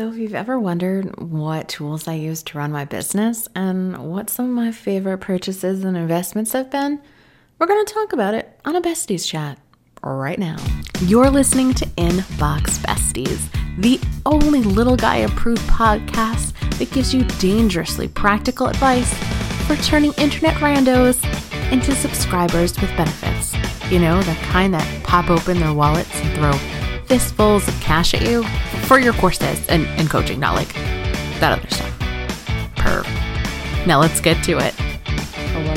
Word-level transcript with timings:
So, 0.00 0.08
if 0.08 0.16
you've 0.16 0.34
ever 0.34 0.58
wondered 0.58 1.14
what 1.20 1.68
tools 1.68 2.08
I 2.08 2.14
use 2.14 2.42
to 2.44 2.56
run 2.56 2.72
my 2.72 2.86
business 2.86 3.46
and 3.54 4.10
what 4.10 4.30
some 4.30 4.46
of 4.46 4.50
my 4.52 4.72
favorite 4.72 5.18
purchases 5.18 5.84
and 5.84 5.94
investments 5.94 6.54
have 6.54 6.70
been, 6.70 7.02
we're 7.58 7.66
going 7.66 7.84
to 7.84 7.92
talk 7.92 8.14
about 8.14 8.32
it 8.32 8.58
on 8.64 8.76
a 8.76 8.80
Besties 8.80 9.28
chat 9.28 9.58
right 10.02 10.38
now. 10.38 10.56
You're 11.02 11.28
listening 11.28 11.74
to 11.74 11.84
Inbox 11.98 12.78
Besties, 12.78 13.46
the 13.76 14.00
only 14.24 14.62
little 14.62 14.96
guy 14.96 15.16
approved 15.16 15.68
podcast 15.68 16.54
that 16.78 16.90
gives 16.92 17.12
you 17.12 17.24
dangerously 17.38 18.08
practical 18.08 18.68
advice 18.68 19.12
for 19.66 19.76
turning 19.84 20.14
internet 20.14 20.54
randos 20.62 21.22
into 21.70 21.94
subscribers 21.94 22.80
with 22.80 22.88
benefits. 22.96 23.54
You 23.92 23.98
know, 23.98 24.22
the 24.22 24.32
kind 24.44 24.72
that 24.72 25.02
pop 25.02 25.28
open 25.28 25.60
their 25.60 25.74
wallets 25.74 26.18
and 26.22 26.34
throw 26.38 26.79
fistfuls 27.10 27.66
of 27.66 27.74
cash 27.80 28.14
at 28.14 28.22
you 28.22 28.44
for 28.86 29.00
your 29.00 29.12
courses 29.14 29.66
and, 29.66 29.84
and 29.98 30.08
coaching, 30.08 30.38
not 30.38 30.54
like 30.54 30.72
that 31.40 31.58
other 31.58 31.68
stuff. 31.68 31.98
Perv. 32.76 33.04
Now 33.84 33.98
let's 33.98 34.20
get 34.20 34.44
to 34.44 34.58
it. 34.58 34.89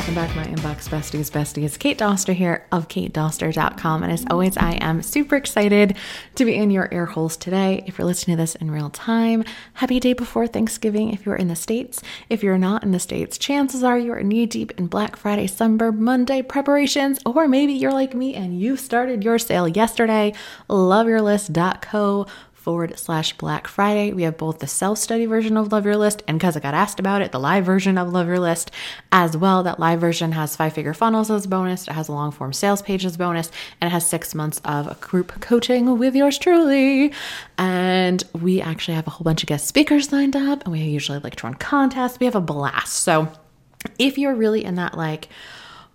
Welcome 0.04 0.16
back, 0.16 0.36
my 0.36 0.44
inbox 0.44 0.86
besties. 0.90 1.30
Besties, 1.30 1.78
Kate 1.78 1.96
Doster 1.96 2.34
here 2.34 2.66
of 2.70 2.88
katedoster.com. 2.88 4.02
And 4.02 4.12
as 4.12 4.26
always, 4.28 4.54
I 4.58 4.72
am 4.72 5.00
super 5.00 5.34
excited 5.34 5.96
to 6.34 6.44
be 6.44 6.54
in 6.54 6.70
your 6.70 6.90
ear 6.92 7.06
holes 7.06 7.38
today. 7.38 7.82
If 7.86 7.96
you're 7.96 8.06
listening 8.06 8.36
to 8.36 8.42
this 8.42 8.54
in 8.54 8.70
real 8.70 8.90
time, 8.90 9.44
happy 9.72 9.98
day 9.98 10.12
before 10.12 10.46
Thanksgiving 10.46 11.14
if 11.14 11.24
you're 11.24 11.36
in 11.36 11.48
the 11.48 11.56
States. 11.56 12.02
If 12.28 12.42
you're 12.42 12.58
not 12.58 12.82
in 12.82 12.90
the 12.90 13.00
States, 13.00 13.38
chances 13.38 13.82
are 13.82 13.98
you 13.98 14.12
are 14.12 14.22
knee 14.22 14.44
deep 14.44 14.72
in 14.72 14.88
Black 14.88 15.16
Friday, 15.16 15.46
Sunday, 15.46 15.88
Monday 15.88 16.42
preparations, 16.42 17.18
or 17.24 17.48
maybe 17.48 17.72
you're 17.72 17.90
like 17.90 18.12
me 18.12 18.34
and 18.34 18.60
you 18.60 18.76
started 18.76 19.24
your 19.24 19.38
sale 19.38 19.68
yesterday. 19.68 20.34
Loveyourlist.co 20.68 22.26
forward 22.64 22.98
slash 22.98 23.36
Black 23.36 23.68
Friday. 23.68 24.14
We 24.14 24.22
have 24.22 24.38
both 24.38 24.58
the 24.58 24.66
self 24.66 24.96
study 24.96 25.26
version 25.26 25.58
of 25.58 25.70
Love 25.70 25.84
Your 25.84 25.98
List 25.98 26.22
and 26.26 26.38
because 26.38 26.56
I 26.56 26.60
got 26.60 26.72
asked 26.72 26.98
about 26.98 27.20
it, 27.20 27.30
the 27.30 27.38
live 27.38 27.66
version 27.66 27.98
of 27.98 28.10
Love 28.10 28.26
Your 28.26 28.40
List 28.40 28.70
as 29.12 29.36
well. 29.36 29.62
That 29.62 29.78
live 29.78 30.00
version 30.00 30.32
has 30.32 30.56
five 30.56 30.72
figure 30.72 30.94
funnels 30.94 31.30
as 31.30 31.44
a 31.44 31.48
bonus, 31.48 31.86
it 31.86 31.92
has 31.92 32.08
a 32.08 32.12
long 32.12 32.30
form 32.30 32.54
sales 32.54 32.80
page 32.80 33.04
as 33.04 33.16
a 33.16 33.18
bonus, 33.18 33.50
and 33.82 33.88
it 33.88 33.92
has 33.92 34.08
six 34.08 34.34
months 34.34 34.62
of 34.64 34.98
group 35.02 35.38
coaching 35.42 35.98
with 35.98 36.16
yours 36.16 36.38
truly. 36.38 37.12
And 37.58 38.24
we 38.32 38.62
actually 38.62 38.94
have 38.94 39.06
a 39.06 39.10
whole 39.10 39.24
bunch 39.24 39.42
of 39.42 39.46
guest 39.46 39.68
speakers 39.68 40.10
lined 40.10 40.34
up, 40.34 40.64
and 40.64 40.72
we 40.72 40.80
usually 40.80 41.18
like 41.18 41.36
to 41.36 41.46
run 41.46 41.54
contests. 41.54 42.18
We 42.18 42.24
have 42.24 42.34
a 42.34 42.40
blast. 42.40 42.94
So 42.94 43.30
if 43.98 44.16
you're 44.16 44.34
really 44.34 44.64
in 44.64 44.76
that 44.76 44.96
like, 44.96 45.28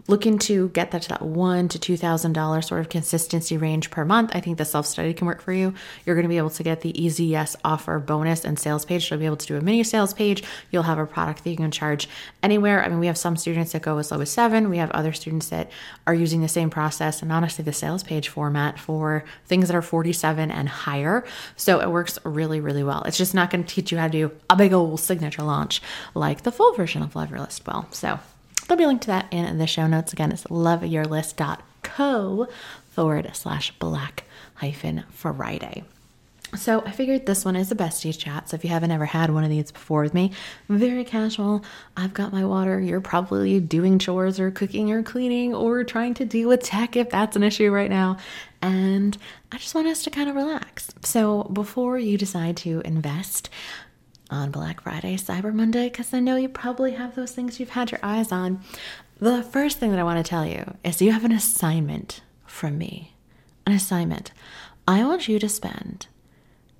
looking 0.09 0.39
to 0.39 0.69
get 0.69 0.91
that 0.91 1.03
to 1.03 1.09
that 1.09 1.21
one 1.21 1.67
to 1.69 1.79
two 1.79 1.95
thousand 1.95 2.33
dollar 2.33 2.61
sort 2.61 2.81
of 2.81 2.89
consistency 2.89 3.57
range 3.57 3.91
per 3.91 4.03
month, 4.03 4.31
I 4.33 4.41
think 4.41 4.57
the 4.57 4.65
self 4.65 4.85
study 4.85 5.13
can 5.13 5.27
work 5.27 5.41
for 5.41 5.53
you. 5.53 5.73
You're 6.05 6.15
going 6.15 6.23
to 6.23 6.29
be 6.29 6.37
able 6.37 6.49
to 6.49 6.63
get 6.63 6.81
the 6.81 6.99
easy 7.01 7.25
yes 7.25 7.55
offer 7.63 7.99
bonus 7.99 8.43
and 8.43 8.59
sales 8.59 8.85
page. 8.85 9.09
You'll 9.09 9.19
be 9.19 9.25
able 9.25 9.37
to 9.37 9.47
do 9.47 9.55
a 9.55 9.61
mini 9.61 9.83
sales 9.83 10.13
page. 10.13 10.43
You'll 10.71 10.83
have 10.83 10.97
a 10.97 11.05
product 11.05 11.43
that 11.43 11.49
you 11.49 11.55
can 11.55 11.71
charge 11.71 12.09
anywhere. 12.41 12.83
I 12.83 12.89
mean, 12.89 12.99
we 12.99 13.07
have 13.07 13.17
some 13.17 13.37
students 13.37 13.71
that 13.71 13.83
go 13.83 13.97
as 13.99 14.11
low 14.11 14.19
as 14.19 14.31
seven. 14.31 14.69
We 14.69 14.77
have 14.77 14.91
other 14.91 15.13
students 15.13 15.49
that 15.49 15.71
are 16.07 16.13
using 16.13 16.41
the 16.41 16.47
same 16.47 16.69
process 16.69 17.21
and 17.21 17.31
honestly 17.31 17.63
the 17.63 17.73
sales 17.73 18.03
page 18.03 18.29
format 18.29 18.79
for 18.79 19.23
things 19.45 19.67
that 19.67 19.75
are 19.75 19.81
47 19.81 20.49
and 20.49 20.67
higher. 20.67 21.23
So 21.55 21.79
it 21.79 21.91
works 21.91 22.17
really, 22.25 22.59
really 22.59 22.83
well. 22.83 23.03
It's 23.03 23.17
just 23.17 23.35
not 23.35 23.51
going 23.51 23.63
to 23.63 23.73
teach 23.73 23.91
you 23.91 23.99
how 23.99 24.07
to 24.07 24.11
do 24.11 24.31
a 24.49 24.55
big 24.55 24.73
old 24.73 24.99
signature 24.99 25.43
launch 25.43 25.81
like 26.15 26.41
the 26.41 26.51
full 26.51 26.73
version 26.73 27.03
of 27.03 27.15
Love 27.15 27.29
Your 27.29 27.39
List 27.39 27.65
will. 27.67 27.87
So 27.91 28.19
There'll 28.69 28.77
be 28.77 28.83
a 28.83 28.87
link 28.87 29.01
to 29.01 29.07
that 29.07 29.25
in 29.31 29.57
the 29.57 29.65
show 29.65 29.87
notes. 29.87 30.13
Again, 30.13 30.31
it's 30.31 30.43
loveyourlist.co 30.43 32.47
forward 32.91 33.31
slash 33.33 33.71
black 33.79 34.25
hyphen 34.53 35.05
Friday. 35.09 35.83
So 36.55 36.83
I 36.85 36.91
figured 36.91 37.25
this 37.25 37.43
one 37.43 37.55
is 37.55 37.71
a 37.71 37.75
besties 37.75 38.15
chat. 38.15 38.47
So 38.47 38.55
if 38.55 38.63
you 38.63 38.69
haven't 38.69 38.91
ever 38.91 39.05
had 39.05 39.31
one 39.31 39.43
of 39.43 39.49
these 39.49 39.71
before 39.71 40.03
with 40.03 40.13
me, 40.13 40.33
very 40.67 41.03
casual. 41.03 41.65
I've 41.97 42.13
got 42.13 42.31
my 42.31 42.45
water. 42.45 42.79
You're 42.79 43.01
probably 43.01 43.59
doing 43.59 43.97
chores 43.97 44.39
or 44.39 44.51
cooking 44.51 44.91
or 44.91 45.01
cleaning 45.01 45.55
or 45.55 45.83
trying 45.83 46.13
to 46.15 46.25
deal 46.25 46.49
with 46.49 46.61
tech 46.61 46.95
if 46.95 47.09
that's 47.09 47.35
an 47.35 47.41
issue 47.41 47.71
right 47.71 47.89
now. 47.89 48.17
And 48.61 49.17
I 49.51 49.57
just 49.57 49.73
want 49.73 49.87
us 49.87 50.03
to 50.03 50.11
kind 50.11 50.29
of 50.29 50.35
relax. 50.35 50.91
So 51.01 51.45
before 51.45 51.97
you 51.97 52.19
decide 52.19 52.55
to 52.57 52.83
invest, 52.85 53.49
on 54.29 54.51
Black 54.51 54.81
Friday, 54.81 55.15
Cyber 55.17 55.53
Monday, 55.53 55.89
because 55.89 56.13
I 56.13 56.19
know 56.19 56.35
you 56.35 56.49
probably 56.49 56.91
have 56.93 57.15
those 57.15 57.31
things 57.31 57.59
you've 57.59 57.69
had 57.69 57.91
your 57.91 57.99
eyes 58.03 58.31
on. 58.31 58.61
The 59.19 59.43
first 59.43 59.79
thing 59.79 59.91
that 59.91 59.99
I 59.99 60.03
want 60.03 60.23
to 60.23 60.29
tell 60.29 60.45
you 60.45 60.75
is 60.83 61.01
you 61.01 61.11
have 61.11 61.25
an 61.25 61.31
assignment 61.31 62.21
from 62.45 62.77
me. 62.77 63.15
An 63.65 63.73
assignment. 63.73 64.31
I 64.87 65.03
want 65.03 65.27
you 65.27 65.39
to 65.39 65.49
spend 65.49 66.07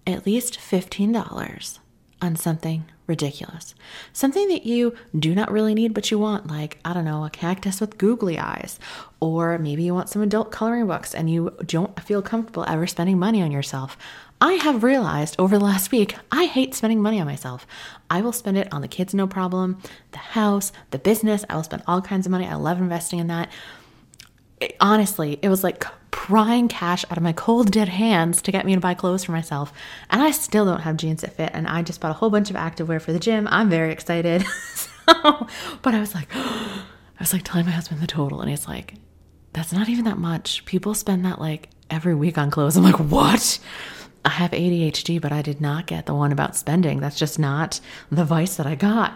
at 0.08 0.26
least 0.26 0.60
$15 0.60 1.80
on 2.22 2.36
something 2.36 2.86
ridiculous. 3.08 3.76
Something 4.14 4.48
that 4.50 4.66
you 4.66 4.96
do 5.18 5.34
not 5.34 5.52
really 5.52 5.74
need, 5.74 5.94
but 5.94 6.12
you 6.12 6.20
want, 6.20 6.48
like, 6.48 6.80
I 6.86 6.94
don't 6.94 7.06
know, 7.06 7.26
a 7.26 7.30
cactus 7.30 7.82
with 7.82 7.98
googly 7.98 8.38
eyes. 8.38 8.80
Or 9.20 9.58
maybe 9.58 9.84
you 9.84 9.94
want 9.94 10.10
some 10.10 10.22
adult 10.22 10.52
coloring 10.52 10.88
books 10.88 11.14
and 11.16 11.30
you 11.30 11.56
don't 11.66 12.00
feel 12.02 12.22
comfortable 12.22 12.66
ever 12.68 12.88
spending 12.88 13.18
money 13.18 13.42
on 13.42 13.52
yourself. 13.52 13.98
I 14.42 14.54
have 14.54 14.84
realized 14.84 15.36
over 15.38 15.58
the 15.58 15.66
last 15.66 15.92
week, 15.92 16.16
I 16.32 16.46
hate 16.46 16.74
spending 16.74 17.02
money 17.02 17.20
on 17.20 17.28
myself. 17.28 17.68
I 18.10 18.22
will 18.22 18.32
spend 18.32 18.58
it 18.58 18.72
on 18.72 18.82
the 18.82 18.88
kids, 18.88 19.14
no 19.14 19.28
problem, 19.28 19.80
the 20.12 20.18
house, 20.18 20.72
the 20.92 21.00
business. 21.00 21.44
I 21.50 21.56
will 21.56 21.64
spend 21.64 21.84
all 21.86 22.02
kinds 22.02 22.26
of 22.26 22.32
money. 22.32 22.48
I 22.48 22.56
love 22.56 22.80
investing 22.80 23.20
in 23.20 23.28
that. 23.28 23.52
It, 24.62 24.78
honestly, 24.80 25.40
it 25.42 25.50
was 25.50 25.64
like 25.64 25.84
prying 26.12 26.70
cash 26.70 27.04
out 27.12 27.18
of 27.18 27.24
my 27.24 27.34
cold, 27.34 27.72
dead 27.72 27.90
hands 27.90 28.42
to 28.44 28.52
get 28.52 28.66
me 28.66 28.76
to 28.76 28.80
buy 28.80 28.94
clothes 28.94 29.26
for 29.26 29.34
myself. 29.34 29.74
And 30.10 30.22
I 30.22 30.32
still 30.32 30.64
don't 30.64 30.82
have 30.82 30.96
jeans 30.96 31.22
that 31.22 31.34
fit. 31.34 31.52
And 31.54 31.68
I 31.68 31.82
just 31.82 32.00
bought 32.00 32.12
a 32.12 32.16
whole 32.16 32.30
bunch 32.30 32.50
of 32.50 32.56
activewear 32.56 33.02
for 33.02 33.12
the 33.12 33.20
gym. 33.20 33.46
I'm 33.52 33.70
very 33.70 33.92
excited. 33.92 34.46
so, 34.74 34.88
but 35.82 35.94
I 35.94 36.00
was 36.00 36.16
like, 36.16 36.30
I 36.36 36.84
was 37.20 37.34
like 37.34 37.44
telling 37.44 37.66
my 37.66 37.74
husband 37.74 38.00
the 38.00 38.08
total, 38.08 38.40
and 38.40 38.50
he's 38.50 38.70
like, 38.70 38.94
that's 39.52 39.74
not 39.74 39.90
even 39.90 40.06
that 40.06 40.18
much. 40.18 40.64
People 40.64 40.94
spend 40.94 41.26
that 41.26 41.40
like 41.40 41.70
every 41.90 42.16
week 42.16 42.38
on 42.38 42.52
clothes. 42.52 42.78
I'm 42.78 42.84
like, 42.84 43.00
what? 43.00 43.60
I 44.26 44.30
have 44.30 44.52
ADHD, 44.52 45.20
but 45.22 45.32
I 45.32 45.42
did 45.42 45.62
not 45.62 45.88
get 45.88 46.06
the 46.06 46.14
one 46.14 46.32
about 46.32 46.56
spending. 46.56 47.00
That's 47.00 47.18
just 47.18 47.40
not 47.40 47.80
the 48.12 48.26
vice 48.26 48.58
that 48.58 48.68
I 48.68 48.76
got. 48.76 49.14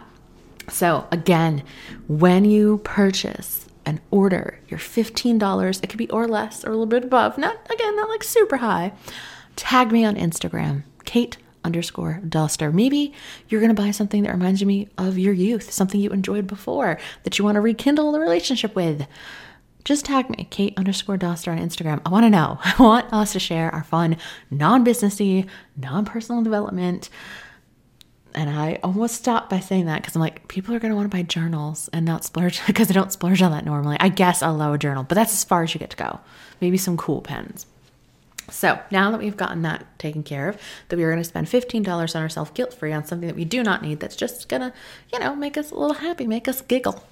So, 0.69 1.07
again, 1.11 1.63
when 2.07 2.45
you 2.45 2.79
purchase 2.83 3.67
an 3.85 3.99
order, 4.11 4.59
your 4.69 4.79
$15, 4.79 5.83
it 5.83 5.87
could 5.87 5.97
be 5.97 6.09
or 6.09 6.27
less 6.27 6.63
or 6.63 6.69
a 6.69 6.71
little 6.71 6.85
bit 6.85 7.03
above, 7.03 7.37
not 7.37 7.57
again, 7.71 7.95
not 7.95 8.09
like 8.09 8.23
super 8.23 8.57
high. 8.57 8.93
Tag 9.55 9.91
me 9.91 10.05
on 10.05 10.15
Instagram, 10.15 10.83
Kate 11.03 11.37
underscore 11.63 12.21
Doster. 12.25 12.73
Maybe 12.73 13.13
you're 13.49 13.61
going 13.61 13.75
to 13.75 13.81
buy 13.81 13.91
something 13.91 14.23
that 14.23 14.31
reminds 14.33 14.63
me 14.63 14.87
of 14.97 15.17
your 15.17 15.33
youth, 15.33 15.71
something 15.71 15.99
you 15.99 16.09
enjoyed 16.11 16.47
before 16.47 16.99
that 17.23 17.37
you 17.37 17.45
want 17.45 17.55
to 17.55 17.61
rekindle 17.61 18.11
the 18.11 18.19
relationship 18.19 18.75
with 18.75 19.05
just 19.85 20.05
tag 20.05 20.29
me, 20.29 20.47
Kate 20.49 20.73
underscore 20.77 21.17
Doster 21.17 21.51
on 21.51 21.59
Instagram. 21.59 22.01
I 22.05 22.09
want 22.09 22.25
to 22.25 22.29
know. 22.29 22.59
I 22.63 22.81
want 22.81 23.11
us 23.11 23.33
to 23.33 23.39
share 23.39 23.73
our 23.73 23.83
fun, 23.83 24.17
non 24.49 24.85
businessy, 24.85 25.47
non 25.75 26.05
personal 26.05 26.41
development. 26.41 27.09
And 28.35 28.49
I 28.49 28.79
almost 28.81 29.15
stopped 29.15 29.51
by 29.51 29.59
saying 29.59 29.85
that 29.85 30.01
because 30.01 30.15
I'm 30.15 30.21
like, 30.21 30.47
people 30.47 30.73
are 30.73 30.79
going 30.79 30.89
to 30.89 30.95
want 30.95 31.09
to 31.09 31.15
buy 31.15 31.21
journals 31.21 31.87
and 31.93 32.03
not 32.05 32.23
splurge 32.23 32.61
because 32.67 32.89
I 32.89 32.93
don't 32.93 33.11
splurge 33.11 33.41
on 33.41 33.51
that 33.51 33.65
normally. 33.65 33.97
I 33.99 34.09
guess 34.09 34.41
I'll 34.41 34.55
allow 34.55 34.73
a 34.73 34.77
journal, 34.77 35.03
but 35.03 35.15
that's 35.15 35.33
as 35.33 35.43
far 35.43 35.63
as 35.63 35.73
you 35.73 35.79
get 35.79 35.91
to 35.91 35.97
go. 35.97 36.19
Maybe 36.59 36.77
some 36.77 36.97
cool 36.97 37.21
pens. 37.21 37.67
So 38.49 38.79
now 38.91 39.09
that 39.11 39.19
we've 39.19 39.37
gotten 39.37 39.61
that 39.61 39.85
taken 39.99 40.23
care 40.23 40.49
of, 40.49 40.57
that 40.89 40.97
we 40.97 41.03
are 41.03 41.11
going 41.11 41.21
to 41.21 41.27
spend 41.27 41.47
$15 41.47 42.15
on 42.15 42.21
ourselves 42.21 42.51
guilt 42.51 42.73
free 42.73 42.91
on 42.91 43.05
something 43.05 43.27
that 43.27 43.35
we 43.35 43.45
do 43.45 43.63
not 43.63 43.81
need 43.81 43.99
that's 43.99 44.15
just 44.15 44.49
going 44.49 44.61
to, 44.61 44.73
you 45.13 45.19
know, 45.19 45.35
make 45.35 45.57
us 45.57 45.71
a 45.71 45.75
little 45.75 45.95
happy, 45.95 46.27
make 46.27 46.47
us 46.47 46.61
giggle 46.61 47.03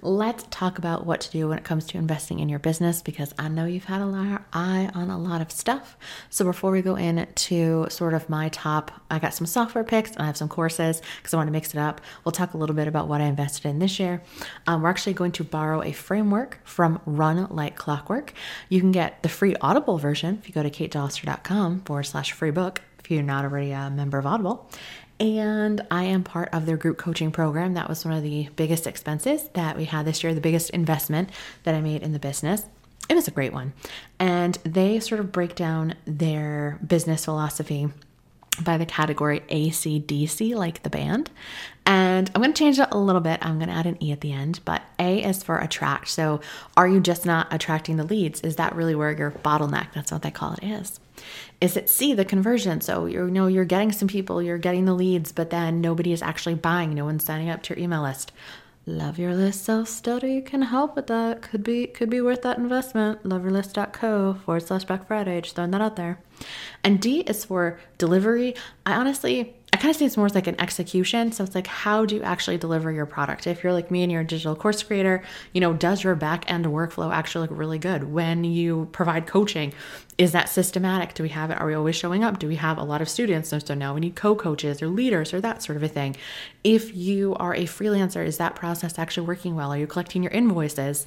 let's 0.00 0.44
talk 0.50 0.78
about 0.78 1.04
what 1.04 1.20
to 1.22 1.30
do 1.30 1.48
when 1.48 1.58
it 1.58 1.64
comes 1.64 1.86
to 1.86 1.98
investing 1.98 2.38
in 2.38 2.48
your 2.48 2.58
business 2.58 3.02
because 3.02 3.34
I 3.38 3.48
know 3.48 3.64
you've 3.64 3.84
had 3.84 4.00
a 4.00 4.06
lot 4.06 4.26
of 4.26 4.38
eye 4.52 4.90
on 4.94 5.10
a 5.10 5.18
lot 5.18 5.40
of 5.40 5.50
stuff. 5.50 5.96
So 6.30 6.44
before 6.44 6.70
we 6.70 6.82
go 6.82 6.96
into 6.96 7.86
sort 7.90 8.14
of 8.14 8.28
my 8.28 8.48
top, 8.50 8.92
I 9.10 9.18
got 9.18 9.34
some 9.34 9.46
software 9.46 9.84
picks 9.84 10.12
and 10.12 10.22
I 10.22 10.26
have 10.26 10.36
some 10.36 10.48
courses 10.48 11.02
because 11.16 11.34
I 11.34 11.36
want 11.36 11.48
to 11.48 11.52
mix 11.52 11.74
it 11.74 11.78
up. 11.78 12.00
We'll 12.24 12.32
talk 12.32 12.54
a 12.54 12.56
little 12.56 12.76
bit 12.76 12.88
about 12.88 13.08
what 13.08 13.20
I 13.20 13.24
invested 13.24 13.66
in 13.66 13.78
this 13.78 13.98
year. 13.98 14.22
Um, 14.66 14.82
we're 14.82 14.90
actually 14.90 15.14
going 15.14 15.32
to 15.32 15.44
borrow 15.44 15.82
a 15.82 15.92
framework 15.92 16.60
from 16.64 17.00
Run 17.04 17.48
Like 17.50 17.76
Clockwork. 17.76 18.32
You 18.68 18.80
can 18.80 18.92
get 18.92 19.22
the 19.22 19.28
free 19.28 19.56
Audible 19.60 19.98
version 19.98 20.38
if 20.40 20.48
you 20.48 20.54
go 20.54 20.62
to 20.62 20.70
katedoster.com 20.70 21.80
forward 21.80 22.04
slash 22.04 22.32
free 22.32 22.50
book 22.50 22.82
if 22.98 23.10
you're 23.10 23.22
not 23.22 23.44
already 23.44 23.72
a 23.72 23.90
member 23.90 24.18
of 24.18 24.26
Audible 24.26 24.68
and 25.20 25.80
I 25.90 26.04
am 26.04 26.22
part 26.22 26.48
of 26.52 26.66
their 26.66 26.76
group 26.76 26.98
coaching 26.98 27.30
program. 27.30 27.74
That 27.74 27.88
was 27.88 28.04
one 28.04 28.14
of 28.14 28.22
the 28.22 28.48
biggest 28.56 28.86
expenses 28.86 29.48
that 29.54 29.76
we 29.76 29.84
had 29.84 30.04
this 30.04 30.22
year, 30.22 30.34
the 30.34 30.40
biggest 30.40 30.70
investment 30.70 31.30
that 31.64 31.74
I 31.74 31.80
made 31.80 32.02
in 32.02 32.12
the 32.12 32.18
business. 32.18 32.64
It 33.08 33.14
was 33.14 33.26
a 33.26 33.32
great 33.32 33.52
one. 33.52 33.72
And 34.18 34.56
they 34.64 35.00
sort 35.00 35.20
of 35.20 35.32
break 35.32 35.54
down 35.54 35.94
their 36.04 36.78
business 36.86 37.24
philosophy 37.24 37.88
by 38.60 38.76
the 38.76 38.86
category 38.86 39.40
ACDC, 39.48 40.54
like 40.54 40.82
the 40.82 40.90
band. 40.90 41.30
And 41.86 42.30
I'm 42.34 42.42
going 42.42 42.52
to 42.52 42.58
change 42.58 42.78
it 42.78 42.88
a 42.90 42.98
little 42.98 43.20
bit. 43.20 43.38
I'm 43.42 43.58
going 43.58 43.68
to 43.68 43.74
add 43.74 43.86
an 43.86 44.02
E 44.02 44.12
at 44.12 44.20
the 44.20 44.32
end, 44.32 44.60
but 44.64 44.82
A 44.98 45.22
is 45.24 45.42
for 45.42 45.58
attract. 45.58 46.08
So, 46.08 46.40
are 46.76 46.86
you 46.86 47.00
just 47.00 47.24
not 47.24 47.52
attracting 47.52 47.96
the 47.96 48.04
leads? 48.04 48.40
Is 48.42 48.56
that 48.56 48.74
really 48.74 48.94
where 48.94 49.12
your 49.12 49.30
bottleneck, 49.30 49.92
that's 49.94 50.12
what 50.12 50.22
they 50.22 50.30
call 50.30 50.54
it, 50.54 50.64
is? 50.64 51.00
Is 51.60 51.76
it 51.76 51.88
C, 51.88 52.14
the 52.14 52.24
conversion? 52.24 52.80
So, 52.80 53.06
you 53.06 53.28
know, 53.30 53.46
you're 53.46 53.64
getting 53.64 53.92
some 53.92 54.08
people, 54.08 54.42
you're 54.42 54.58
getting 54.58 54.84
the 54.84 54.94
leads, 54.94 55.32
but 55.32 55.50
then 55.50 55.80
nobody 55.80 56.12
is 56.12 56.22
actually 56.22 56.54
buying. 56.54 56.94
No 56.94 57.04
one's 57.04 57.24
signing 57.24 57.50
up 57.50 57.62
to 57.64 57.74
your 57.74 57.82
email 57.82 58.02
list. 58.02 58.32
Love 58.88 59.18
Your 59.18 59.34
List 59.34 59.64
self 59.64 59.86
study 59.86 60.40
can 60.40 60.62
help 60.62 60.96
with 60.96 61.08
that. 61.08 61.42
Could 61.42 61.62
be 61.62 61.86
could 61.86 62.08
be 62.08 62.22
worth 62.22 62.40
that 62.40 62.56
investment. 62.56 63.22
Loveyourlist.co 63.22 64.38
forward 64.46 64.62
slash 64.62 64.84
Black 64.84 65.06
Friday. 65.06 65.42
Just 65.42 65.56
throwing 65.56 65.72
that 65.72 65.82
out 65.82 65.96
there. 65.96 66.20
And 66.82 66.98
D 66.98 67.20
is 67.20 67.44
for 67.44 67.78
delivery. 67.98 68.54
I 68.86 68.94
honestly 68.94 69.57
kind 69.78 69.90
of 69.90 69.96
see 69.96 70.04
it's 70.04 70.16
more 70.16 70.28
like 70.28 70.46
an 70.46 70.60
execution. 70.60 71.32
So 71.32 71.44
it's 71.44 71.54
like, 71.54 71.66
how 71.66 72.04
do 72.04 72.16
you 72.16 72.22
actually 72.22 72.58
deliver 72.58 72.92
your 72.92 73.06
product? 73.06 73.46
If 73.46 73.64
you're 73.64 73.72
like 73.72 73.90
me 73.90 74.02
and 74.02 74.12
you're 74.12 74.20
a 74.20 74.26
digital 74.26 74.54
course 74.54 74.82
creator, 74.82 75.22
you 75.52 75.60
know, 75.60 75.72
does 75.72 76.04
your 76.04 76.14
back 76.14 76.50
end 76.50 76.66
workflow 76.66 77.12
actually 77.12 77.48
look 77.48 77.58
really 77.58 77.78
good? 77.78 78.12
When 78.12 78.44
you 78.44 78.88
provide 78.92 79.26
coaching, 79.26 79.72
is 80.18 80.32
that 80.32 80.48
systematic? 80.48 81.14
Do 81.14 81.22
we 81.22 81.28
have 81.30 81.50
it? 81.50 81.58
Are 81.60 81.66
we 81.66 81.74
always 81.74 81.96
showing 81.96 82.24
up? 82.24 82.38
Do 82.38 82.48
we 82.48 82.56
have 82.56 82.76
a 82.76 82.82
lot 82.82 83.00
of 83.00 83.08
students? 83.08 83.54
So 83.64 83.74
now 83.74 83.94
we 83.94 84.00
need 84.00 84.16
co 84.16 84.34
coaches 84.34 84.82
or 84.82 84.88
leaders 84.88 85.32
or 85.32 85.40
that 85.40 85.62
sort 85.62 85.76
of 85.76 85.82
a 85.82 85.88
thing. 85.88 86.16
If 86.64 86.94
you 86.94 87.34
are 87.36 87.54
a 87.54 87.64
freelancer, 87.64 88.26
is 88.26 88.38
that 88.38 88.56
process 88.56 88.98
actually 88.98 89.26
working 89.26 89.54
well? 89.54 89.72
Are 89.72 89.78
you 89.78 89.86
collecting 89.86 90.22
your 90.22 90.32
invoices? 90.32 91.06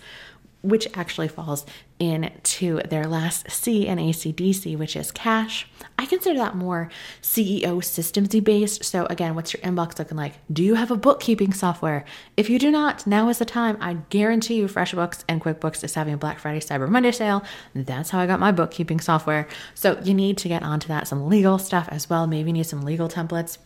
Which 0.61 0.87
actually 0.95 1.27
falls 1.27 1.65
into 1.99 2.81
their 2.89 3.05
last 3.05 3.49
C 3.49 3.87
and 3.87 3.99
ACDC, 3.99 4.77
which 4.77 4.95
is 4.95 5.11
cash. 5.11 5.67
I 5.97 6.05
consider 6.05 6.39
that 6.39 6.55
more 6.55 6.89
CEO 7.21 7.77
systemsy 7.77 8.43
based. 8.43 8.83
So 8.83 9.05
again, 9.05 9.35
what's 9.35 9.53
your 9.53 9.61
inbox 9.61 9.99
looking 9.99 10.17
like? 10.17 10.33
Do 10.51 10.63
you 10.63 10.75
have 10.75 10.91
a 10.91 10.95
bookkeeping 10.95 11.53
software? 11.53 12.05
If 12.37 12.49
you 12.49 12.57
do 12.57 12.71
not, 12.71 13.05
now 13.05 13.29
is 13.29 13.37
the 13.37 13.45
time. 13.45 13.77
I 13.79 13.97
guarantee 14.09 14.55
you 14.55 14.65
FreshBooks 14.65 15.23
and 15.27 15.41
QuickBooks 15.41 15.83
is 15.83 15.93
having 15.93 16.13
a 16.13 16.17
Black 16.17 16.39
Friday 16.39 16.59
Cyber 16.59 16.89
Monday 16.89 17.11
sale. 17.11 17.43
That's 17.75 18.09
how 18.09 18.19
I 18.19 18.27
got 18.27 18.39
my 18.39 18.51
bookkeeping 18.51 18.99
software. 18.99 19.47
So 19.75 19.99
you 20.03 20.13
need 20.13 20.37
to 20.39 20.47
get 20.47 20.63
onto 20.63 20.87
that. 20.87 21.07
Some 21.07 21.27
legal 21.27 21.59
stuff 21.59 21.87
as 21.91 22.09
well. 22.09 22.25
Maybe 22.27 22.49
you 22.49 22.53
need 22.53 22.65
some 22.65 22.81
legal 22.81 23.09
templates 23.09 23.57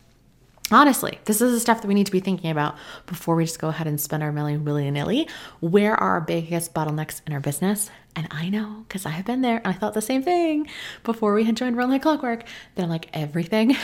Honestly, 0.72 1.20
this 1.26 1.40
is 1.40 1.52
the 1.52 1.60
stuff 1.60 1.80
that 1.80 1.86
we 1.86 1.94
need 1.94 2.06
to 2.06 2.12
be 2.12 2.18
thinking 2.18 2.50
about 2.50 2.76
before 3.06 3.36
we 3.36 3.44
just 3.44 3.60
go 3.60 3.68
ahead 3.68 3.86
and 3.86 4.00
spend 4.00 4.24
our 4.24 4.32
money 4.32 4.56
willy 4.56 4.90
nilly. 4.90 5.28
Where 5.60 5.94
are 5.94 6.14
our 6.14 6.20
biggest 6.20 6.74
bottlenecks 6.74 7.20
in 7.24 7.32
our 7.32 7.38
business? 7.38 7.88
And 8.16 8.26
I 8.32 8.48
know 8.48 8.84
because 8.88 9.06
I 9.06 9.10
have 9.10 9.24
been 9.24 9.42
there 9.42 9.58
and 9.58 9.68
I 9.68 9.72
thought 9.72 9.94
the 9.94 10.02
same 10.02 10.24
thing 10.24 10.66
before 11.04 11.34
we 11.34 11.44
had 11.44 11.56
joined 11.56 11.76
Run 11.76 11.90
Like 11.90 12.02
Clockwork. 12.02 12.42
They're 12.74 12.88
like, 12.88 13.08
everything, 13.12 13.76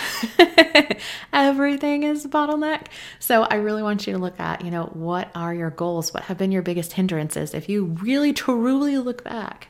everything 1.33 2.03
is 2.03 2.25
a 2.25 2.29
bottleneck. 2.29 2.87
So 3.21 3.43
I 3.45 3.57
really 3.57 3.85
want 3.85 4.09
you 4.09 4.15
to 4.15 4.19
look 4.19 4.41
at, 4.41 4.65
you 4.65 4.73
know, 4.73 4.87
what 4.87 5.31
are 5.37 5.55
your 5.55 5.71
goals? 5.71 6.13
What 6.13 6.25
have 6.25 6.39
been 6.39 6.51
your 6.51 6.63
biggest 6.63 6.95
hindrances? 6.95 7.55
If 7.55 7.69
you 7.69 7.85
really 7.85 8.33
truly 8.33 8.99
look 8.99 9.23
back 9.23 9.69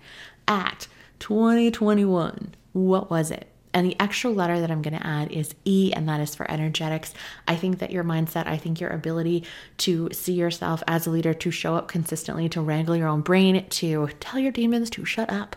at 0.48 0.86
2021, 1.18 2.54
what 2.72 3.10
was 3.10 3.30
it? 3.30 3.51
And 3.74 3.86
the 3.86 3.98
extra 3.98 4.30
letter 4.30 4.60
that 4.60 4.70
I'm 4.70 4.82
going 4.82 4.98
to 4.98 5.06
add 5.06 5.32
is 5.32 5.54
E, 5.64 5.92
and 5.94 6.08
that 6.08 6.20
is 6.20 6.34
for 6.34 6.50
energetics. 6.50 7.14
I 7.48 7.56
think 7.56 7.78
that 7.78 7.90
your 7.90 8.04
mindset, 8.04 8.46
I 8.46 8.58
think 8.58 8.80
your 8.80 8.90
ability 8.90 9.44
to 9.78 10.10
see 10.12 10.34
yourself 10.34 10.82
as 10.86 11.06
a 11.06 11.10
leader, 11.10 11.32
to 11.32 11.50
show 11.50 11.74
up 11.76 11.88
consistently, 11.88 12.48
to 12.50 12.60
wrangle 12.60 12.96
your 12.96 13.08
own 13.08 13.22
brain, 13.22 13.66
to 13.66 14.08
tell 14.20 14.38
your 14.38 14.52
demons 14.52 14.90
to 14.90 15.04
shut 15.04 15.30
up 15.30 15.56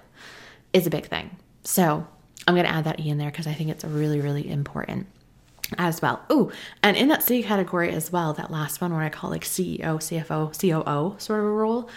is 0.72 0.88
a 0.88 0.90
big 0.90 1.08
thing. 1.08 1.38
So 1.64 2.08
I'm 2.48 2.54
going 2.54 2.66
to 2.66 2.72
add 2.72 2.86
that 2.86 3.00
E 3.00 3.10
in 3.10 3.18
there 3.18 3.32
because 3.32 3.48
I 3.48 3.54
think 3.54 3.70
it's 3.70 3.84
really, 3.84 4.22
really 4.22 4.50
important 4.50 5.08
as 5.78 6.02
well. 6.02 6.24
Oh, 6.30 6.52
and 6.84 6.96
in 6.96 7.08
that 7.10 7.24
C 7.24 7.42
category 7.44 7.92
as 7.92 8.12
well, 8.12 8.34
that 8.34 8.52
last 8.52 8.82
one 8.82 8.94
where 8.94 9.02
I 9.02 9.10
call 9.10 9.30
like 9.30 9.44
CEO, 9.44 9.80
CFO, 9.80 10.58
COO 10.58 11.16
sort 11.20 11.40
of 11.40 11.46
a 11.46 11.50
role, 11.50 11.90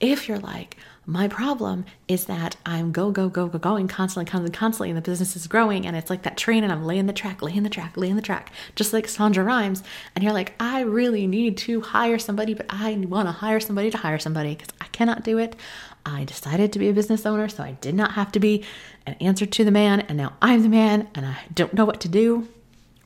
if 0.00 0.28
you're 0.28 0.38
like, 0.38 0.76
my 1.06 1.28
problem 1.28 1.86
is 2.08 2.26
that 2.26 2.56
I'm 2.64 2.92
go, 2.92 3.10
go, 3.10 3.28
go, 3.28 3.48
go, 3.48 3.58
going 3.58 3.88
constantly, 3.88 4.30
constantly, 4.30 4.56
constantly, 4.56 4.90
and 4.90 4.96
the 4.96 5.02
business 5.02 5.34
is 5.34 5.46
growing. 5.46 5.86
And 5.86 5.96
it's 5.96 6.10
like 6.10 6.22
that 6.22 6.36
train, 6.36 6.62
and 6.62 6.72
I'm 6.72 6.84
laying 6.84 7.06
the 7.06 7.12
track, 7.12 7.42
laying 7.42 7.62
the 7.62 7.70
track, 7.70 7.96
laying 7.96 8.16
the 8.16 8.22
track, 8.22 8.52
just 8.76 8.92
like 8.92 9.06
Shonda 9.06 9.44
Rhimes. 9.44 9.82
And 10.14 10.22
you're 10.22 10.32
like, 10.32 10.54
I 10.60 10.82
really 10.82 11.26
need 11.26 11.56
to 11.58 11.80
hire 11.80 12.18
somebody, 12.18 12.54
but 12.54 12.66
I 12.68 12.92
want 13.08 13.28
to 13.28 13.32
hire 13.32 13.60
somebody 13.60 13.90
to 13.90 13.98
hire 13.98 14.18
somebody 14.18 14.54
because 14.54 14.68
I 14.80 14.86
cannot 14.86 15.24
do 15.24 15.38
it. 15.38 15.56
I 16.06 16.24
decided 16.24 16.72
to 16.72 16.78
be 16.78 16.88
a 16.88 16.92
business 16.92 17.26
owner, 17.26 17.48
so 17.48 17.62
I 17.62 17.72
did 17.72 17.94
not 17.94 18.12
have 18.12 18.30
to 18.32 18.40
be 18.40 18.64
an 19.06 19.14
answer 19.14 19.46
to 19.46 19.64
the 19.64 19.70
man. 19.70 20.00
And 20.00 20.16
now 20.16 20.34
I'm 20.40 20.62
the 20.62 20.68
man, 20.68 21.08
and 21.14 21.26
I 21.26 21.38
don't 21.52 21.74
know 21.74 21.84
what 21.84 22.00
to 22.02 22.08
do. 22.08 22.48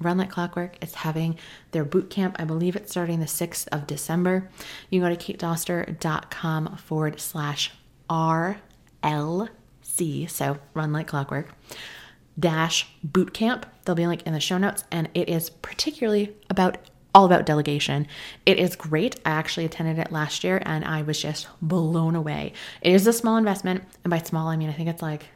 Run 0.05 0.19
Like 0.19 0.31
Clockwork 0.31 0.83
is 0.83 0.95
having 0.95 1.39
their 1.71 1.85
boot 1.85 2.11
camp. 2.11 2.37
I 2.39 2.45
believe 2.45 2.77
it's 2.77 2.91
starting 2.91 3.21
the 3.21 3.27
6th 3.27 3.69
of 3.69 3.87
December. 3.87 4.51
You 4.91 5.01
can 5.01 5.11
go 5.11 5.17
to 5.17 5.33
katedoster.com 5.33 6.77
forward 6.77 7.21
slash 7.21 7.73
RLC, 8.09 8.59
so 10.29 10.59
Run 10.75 10.93
Like 10.93 11.09
Clockwork, 11.09 11.55
dash 12.39 12.87
boot 13.03 13.33
camp. 13.33 13.67
There'll 13.85 13.97
be 13.97 14.03
a 14.05 14.09
link 14.09 14.27
in 14.27 14.33
the 14.33 14.41
show 14.41 14.59
notes, 14.59 14.85
and 14.91 15.09
it 15.15 15.29
is 15.29 15.51
particularly 15.51 16.37
about 16.51 16.79
all 17.15 17.25
about 17.25 17.47
delegation. 17.47 18.07
It 18.45 18.59
is 18.59 18.75
great. 18.75 19.17
I 19.25 19.31
actually 19.31 19.65
attended 19.65 19.99
it 19.99 20.11
last 20.11 20.43
year 20.43 20.61
and 20.67 20.85
I 20.85 21.03
was 21.03 21.23
just 21.23 21.47
blown 21.63 22.17
away. 22.17 22.53
It 22.83 22.93
is 22.93 23.07
a 23.07 23.13
small 23.13 23.37
investment, 23.37 23.85
and 24.03 24.11
by 24.11 24.19
small, 24.19 24.49
I 24.49 24.57
mean 24.57 24.69
I 24.69 24.73
think 24.73 24.89
it's 24.89 25.03
like 25.03 25.27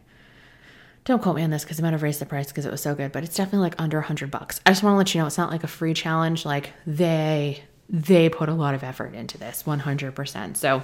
don't 1.05 1.23
quote 1.23 1.37
me 1.37 1.43
on 1.43 1.51
this 1.51 1.65
because 1.65 1.79
I 1.79 1.83
might 1.83 1.93
have 1.93 2.03
raised 2.03 2.21
the 2.21 2.27
price 2.27 2.49
because 2.49 2.67
it 2.67 2.71
was 2.71 2.83
so 2.83 2.95
good, 2.95 3.13
but 3.13 3.25
it's 3.25 3.37
definitely 3.37 3.61
like 3.61 3.75
under 3.79 3.99
a 3.99 4.03
hundred 4.03 4.31
bucks. 4.31 4.61
I 4.67 4.71
just 4.71 4.83
want 4.83 4.95
to 4.95 4.99
let 4.99 5.15
you 5.15 5.21
know 5.21 5.27
it's 5.27 5.39
not 5.39 5.51
like 5.51 5.65
a 5.65 5.69
free 5.69 5.95
challenge. 5.95 6.45
Like 6.45 6.73
they 6.87 7.63
they 7.89 8.29
put 8.29 8.49
a 8.49 8.55
lot 8.55 8.75
of 8.75 8.83
effort 8.83 9.15
into 9.15 9.39
this, 9.39 9.63
100%. 9.63 10.57
So 10.57 10.83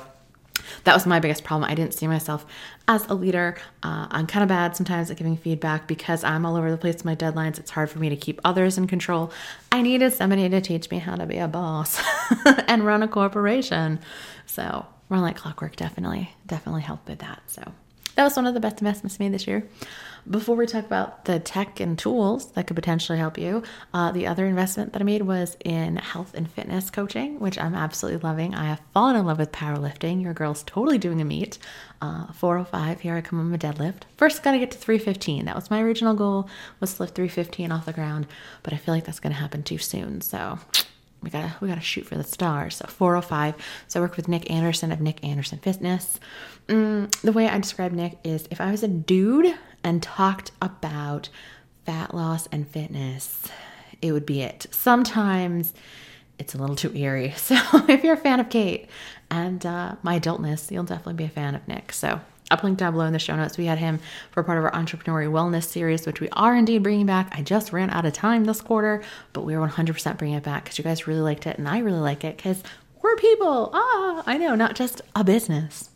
that 0.84 0.94
was 0.94 1.06
my 1.06 1.20
biggest 1.20 1.44
problem. 1.44 1.70
I 1.70 1.74
didn't 1.74 1.94
see 1.94 2.06
myself 2.06 2.46
as 2.88 3.06
a 3.06 3.14
leader. 3.14 3.56
Uh, 3.82 4.06
I'm 4.10 4.26
kind 4.26 4.42
of 4.42 4.48
bad 4.48 4.76
sometimes 4.76 5.10
at 5.10 5.16
giving 5.16 5.36
feedback 5.36 5.86
because 5.86 6.24
I'm 6.24 6.46
all 6.46 6.56
over 6.56 6.70
the 6.70 6.76
place 6.76 6.94
with 6.94 7.04
my 7.04 7.16
deadlines. 7.16 7.58
It's 7.58 7.70
hard 7.70 7.90
for 7.90 7.98
me 7.98 8.08
to 8.08 8.16
keep 8.16 8.40
others 8.44 8.78
in 8.78 8.86
control. 8.86 9.32
I 9.72 9.82
needed 9.82 10.12
somebody 10.12 10.48
to 10.48 10.60
teach 10.60 10.90
me 10.90 10.98
how 10.98 11.16
to 11.16 11.26
be 11.26 11.38
a 11.38 11.48
boss 11.48 12.02
and 12.68 12.86
run 12.86 13.02
a 13.02 13.08
corporation. 13.08 14.00
So, 14.46 14.86
run 15.08 15.22
like 15.22 15.36
clockwork 15.36 15.76
definitely, 15.76 16.30
definitely 16.46 16.82
helped 16.82 17.08
with 17.08 17.18
that. 17.18 17.42
So, 17.46 17.72
that 18.16 18.24
was 18.24 18.36
one 18.36 18.46
of 18.46 18.54
the 18.54 18.60
best 18.60 18.80
investments 18.80 19.18
made 19.18 19.32
this 19.32 19.46
year. 19.46 19.66
Before 20.28 20.56
we 20.56 20.66
talk 20.66 20.86
about 20.86 21.26
the 21.26 21.38
tech 21.38 21.80
and 21.80 21.98
tools 21.98 22.52
that 22.52 22.66
could 22.66 22.76
potentially 22.76 23.18
help 23.18 23.36
you, 23.36 23.62
uh, 23.92 24.10
the 24.10 24.26
other 24.26 24.46
investment 24.46 24.94
that 24.94 25.02
I 25.02 25.04
made 25.04 25.20
was 25.20 25.54
in 25.64 25.96
health 25.96 26.32
and 26.34 26.50
fitness 26.50 26.90
coaching, 26.90 27.40
which 27.40 27.58
I'm 27.58 27.74
absolutely 27.74 28.26
loving. 28.26 28.54
I 28.54 28.64
have 28.64 28.80
fallen 28.94 29.16
in 29.16 29.26
love 29.26 29.38
with 29.38 29.52
powerlifting. 29.52 30.22
Your 30.22 30.32
girl's 30.32 30.62
totally 30.62 30.96
doing 30.96 31.20
a 31.20 31.26
meet. 31.26 31.58
Uh, 32.00 32.32
405, 32.32 33.00
here 33.00 33.16
I 33.16 33.20
come 33.20 33.38
on 33.38 33.50
my 33.50 33.58
deadlift. 33.58 34.02
First, 34.16 34.42
got 34.42 34.52
to 34.52 34.58
get 34.58 34.70
to 34.70 34.78
315. 34.78 35.44
That 35.44 35.54
was 35.54 35.70
my 35.70 35.82
original 35.82 36.14
goal, 36.14 36.48
was 36.80 36.94
to 36.94 37.02
lift 37.02 37.16
315 37.16 37.70
off 37.70 37.84
the 37.84 37.92
ground, 37.92 38.26
but 38.62 38.72
I 38.72 38.78
feel 38.78 38.94
like 38.94 39.04
that's 39.04 39.20
to 39.20 39.40
happen 39.40 39.62
too 39.62 39.78
soon. 39.78 40.22
So 40.22 40.58
we 41.24 41.30
gotta 41.30 41.56
we 41.60 41.68
gotta 41.68 41.80
shoot 41.80 42.06
for 42.06 42.16
the 42.16 42.24
stars. 42.24 42.76
So 42.76 42.86
405. 42.86 43.54
So 43.88 43.98
I 43.98 44.02
work 44.02 44.16
with 44.16 44.28
Nick 44.28 44.50
Anderson 44.50 44.92
of 44.92 45.00
Nick 45.00 45.24
Anderson 45.24 45.58
Fitness. 45.58 46.20
Mm, 46.68 47.10
the 47.22 47.32
way 47.32 47.48
I 47.48 47.58
describe 47.58 47.92
Nick 47.92 48.18
is 48.22 48.46
if 48.50 48.60
I 48.60 48.70
was 48.70 48.82
a 48.82 48.88
dude 48.88 49.54
and 49.82 50.02
talked 50.02 50.52
about 50.60 51.28
fat 51.84 52.14
loss 52.14 52.46
and 52.52 52.66
fitness, 52.68 53.48
it 54.00 54.12
would 54.12 54.26
be 54.26 54.42
it. 54.42 54.66
Sometimes 54.70 55.72
it's 56.38 56.54
a 56.54 56.58
little 56.58 56.76
too 56.76 56.94
eerie. 56.94 57.34
So 57.36 57.56
if 57.88 58.04
you're 58.04 58.14
a 58.14 58.18
fan 58.18 58.40
of 58.40 58.50
Kate 58.50 58.88
and 59.30 59.64
uh, 59.64 59.96
my 60.02 60.18
adultness, 60.18 60.70
you'll 60.70 60.84
definitely 60.84 61.14
be 61.14 61.24
a 61.24 61.28
fan 61.28 61.54
of 61.54 61.66
Nick. 61.66 61.92
So 61.92 62.20
I'll 62.50 62.60
link 62.62 62.78
down 62.78 62.92
below 62.92 63.06
in 63.06 63.12
the 63.12 63.18
show 63.18 63.36
notes. 63.36 63.56
We 63.56 63.66
had 63.66 63.78
him 63.78 64.00
for 64.30 64.42
part 64.42 64.58
of 64.58 64.64
our 64.64 64.72
entrepreneurial 64.72 65.32
wellness 65.32 65.64
series, 65.64 66.06
which 66.06 66.20
we 66.20 66.28
are 66.32 66.54
indeed 66.54 66.82
bringing 66.82 67.06
back. 67.06 67.32
I 67.32 67.42
just 67.42 67.72
ran 67.72 67.90
out 67.90 68.04
of 68.04 68.12
time 68.12 68.44
this 68.44 68.60
quarter, 68.60 69.02
but 69.32 69.42
we 69.42 69.54
are 69.54 69.66
100% 69.66 70.18
bringing 70.18 70.36
it 70.36 70.44
back 70.44 70.64
because 70.64 70.76
you 70.76 70.84
guys 70.84 71.06
really 71.06 71.20
liked 71.20 71.46
it 71.46 71.58
and 71.58 71.68
I 71.68 71.78
really 71.78 72.00
like 72.00 72.22
it 72.22 72.36
because 72.36 72.62
we're 73.00 73.16
people. 73.16 73.70
Ah, 73.72 74.22
I 74.26 74.36
know, 74.36 74.54
not 74.54 74.74
just 74.74 75.00
a 75.16 75.24
business. 75.24 75.90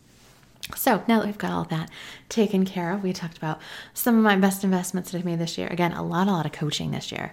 So 0.76 1.02
now 1.06 1.20
that 1.20 1.26
we've 1.26 1.38
got 1.38 1.52
all 1.52 1.64
that 1.64 1.90
taken 2.28 2.64
care 2.64 2.92
of, 2.92 3.02
we 3.02 3.12
talked 3.12 3.38
about 3.38 3.60
some 3.94 4.16
of 4.16 4.22
my 4.22 4.36
best 4.36 4.64
investments 4.64 5.10
that 5.10 5.18
I've 5.18 5.24
made 5.24 5.38
this 5.38 5.56
year. 5.56 5.68
Again, 5.68 5.92
a 5.92 6.02
lot, 6.02 6.28
a 6.28 6.32
lot 6.32 6.46
of 6.46 6.52
coaching 6.52 6.90
this 6.90 7.10
year. 7.10 7.32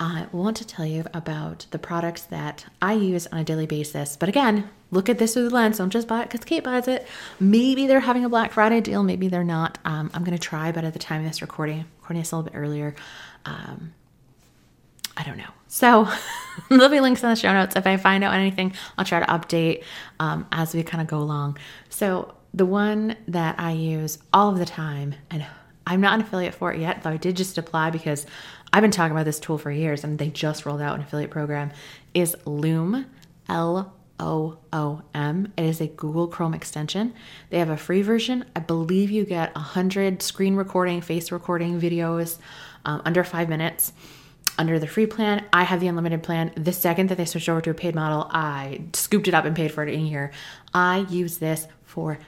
I 0.00 0.26
want 0.32 0.56
to 0.58 0.66
tell 0.66 0.86
you 0.86 1.04
about 1.14 1.66
the 1.70 1.78
products 1.78 2.22
that 2.22 2.64
I 2.80 2.94
use 2.94 3.26
on 3.28 3.38
a 3.38 3.44
daily 3.44 3.66
basis. 3.66 4.16
But 4.16 4.28
again, 4.28 4.68
look 4.92 5.08
at 5.08 5.18
this 5.18 5.32
through 5.34 5.48
the 5.48 5.54
lens. 5.54 5.78
Don't 5.78 5.90
just 5.90 6.06
buy 6.06 6.20
it 6.20 6.30
because 6.30 6.44
Kate 6.44 6.62
buys 6.62 6.86
it. 6.86 7.08
Maybe 7.40 7.88
they're 7.88 8.00
having 8.00 8.24
a 8.24 8.28
Black 8.28 8.52
Friday 8.52 8.80
deal. 8.80 9.02
Maybe 9.02 9.26
they're 9.26 9.42
not. 9.42 9.78
Um, 9.84 10.10
I'm 10.14 10.22
going 10.22 10.36
to 10.36 10.42
try, 10.42 10.70
but 10.70 10.84
at 10.84 10.92
the 10.92 11.00
time 11.00 11.22
of 11.22 11.26
this 11.26 11.42
recording, 11.42 11.84
recording 11.98 12.20
this 12.20 12.30
a 12.30 12.36
little 12.36 12.50
bit 12.50 12.56
earlier. 12.56 12.94
Um, 13.44 13.94
I 15.16 15.24
don't 15.24 15.38
know. 15.38 15.50
So 15.66 16.08
there'll 16.68 16.88
be 16.88 17.00
links 17.00 17.22
in 17.22 17.30
the 17.30 17.36
show 17.36 17.52
notes. 17.52 17.74
If 17.74 17.86
I 17.86 17.96
find 17.96 18.22
out 18.22 18.34
anything, 18.34 18.74
I'll 18.96 19.04
try 19.04 19.20
to 19.20 19.26
update 19.26 19.82
um, 20.20 20.46
as 20.52 20.74
we 20.74 20.82
kind 20.82 21.00
of 21.00 21.08
go 21.08 21.18
along. 21.18 21.56
So 21.88 22.34
the 22.54 22.66
one 22.66 23.16
that 23.28 23.58
I 23.58 23.72
use 23.72 24.18
all 24.32 24.50
of 24.50 24.58
the 24.58 24.66
time, 24.66 25.14
and 25.30 25.46
I'm 25.86 26.02
not 26.02 26.14
an 26.14 26.20
affiliate 26.20 26.54
for 26.54 26.72
it 26.72 26.80
yet, 26.80 27.02
though 27.02 27.10
I 27.10 27.16
did 27.16 27.36
just 27.36 27.56
apply 27.56 27.90
because 27.90 28.26
I've 28.74 28.82
been 28.82 28.90
talking 28.90 29.12
about 29.12 29.24
this 29.24 29.40
tool 29.40 29.56
for 29.56 29.70
years 29.70 30.04
and 30.04 30.18
they 30.18 30.28
just 30.28 30.66
rolled 30.66 30.82
out 30.82 30.96
an 30.96 31.02
affiliate 31.02 31.30
program, 31.30 31.72
is 32.12 32.36
Loom, 32.44 33.06
L 33.48 33.94
O 34.22 34.56
O 34.72 35.02
M. 35.14 35.52
It 35.56 35.64
is 35.64 35.80
a 35.80 35.88
Google 35.88 36.28
Chrome 36.28 36.54
extension. 36.54 37.12
They 37.50 37.58
have 37.58 37.68
a 37.68 37.76
free 37.76 38.02
version. 38.02 38.44
I 38.54 38.60
believe 38.60 39.10
you 39.10 39.24
get 39.24 39.54
100 39.54 40.22
screen 40.22 40.54
recording, 40.54 41.00
face 41.00 41.32
recording 41.32 41.80
videos 41.80 42.38
um, 42.84 43.02
under 43.04 43.24
five 43.24 43.48
minutes. 43.48 43.92
Under 44.58 44.78
the 44.78 44.86
free 44.86 45.06
plan, 45.06 45.44
I 45.52 45.64
have 45.64 45.80
the 45.80 45.88
unlimited 45.88 46.22
plan. 46.22 46.52
The 46.56 46.72
second 46.72 47.08
that 47.08 47.16
they 47.16 47.24
switched 47.24 47.48
over 47.48 47.60
to 47.62 47.70
a 47.70 47.74
paid 47.74 47.94
model, 47.94 48.28
I 48.30 48.82
scooped 48.92 49.26
it 49.26 49.34
up 49.34 49.44
and 49.44 49.56
paid 49.56 49.72
for 49.72 49.82
it 49.82 49.92
in 49.92 50.06
here. 50.06 50.30
I 50.72 50.98
use 51.08 51.38
this 51.38 51.66
for 51.84 52.18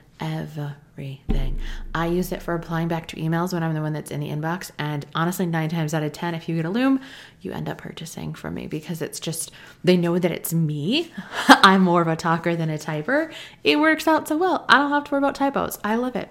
everything. 0.95 1.59
I 1.93 2.07
use 2.07 2.31
it 2.31 2.41
for 2.41 2.55
applying 2.55 2.87
back 2.87 3.09
to 3.09 3.17
emails 3.17 3.53
when 3.53 3.65
I'm 3.65 3.75
the 3.75 3.81
one 3.81 3.93
that's 3.93 4.13
in 4.13 4.21
the 4.21 4.29
inbox. 4.29 4.71
And 4.79 5.05
honestly, 5.15 5.45
nine 5.45 5.69
times 5.69 5.93
out 5.93 6.05
of 6.05 6.13
10, 6.13 6.35
if 6.35 6.49
you 6.49 6.55
get 6.55 6.65
a 6.65 6.71
Loom, 6.71 7.01
you 7.41 7.53
end 7.53 7.69
up 7.69 7.79
purchasing 7.79 8.33
from 8.33 8.55
me 8.55 8.69
because 8.69 9.03
it's 9.03 9.19
just, 9.19 9.51
they 9.83 9.97
know 9.97 10.19
that 10.19 10.31
it's 10.31 10.53
me. 10.53 11.13
I'm 11.49 11.83
more 11.83 12.01
of 12.01 12.09
a 12.09 12.17
talker 12.17 12.55
than 12.55 12.71
a 12.71 12.79
typer. 12.79 13.33
It 13.65 13.81
works 13.81 14.07
out 14.07 14.29
so 14.29 14.37
well. 14.37 14.65
I 14.69 14.79
don't 14.79 14.91
have 14.91 15.05
to 15.05 15.11
worry 15.11 15.19
about 15.19 15.35
typos. 15.35 15.79
I 15.83 15.97
love 15.97 16.15
it. 16.15 16.29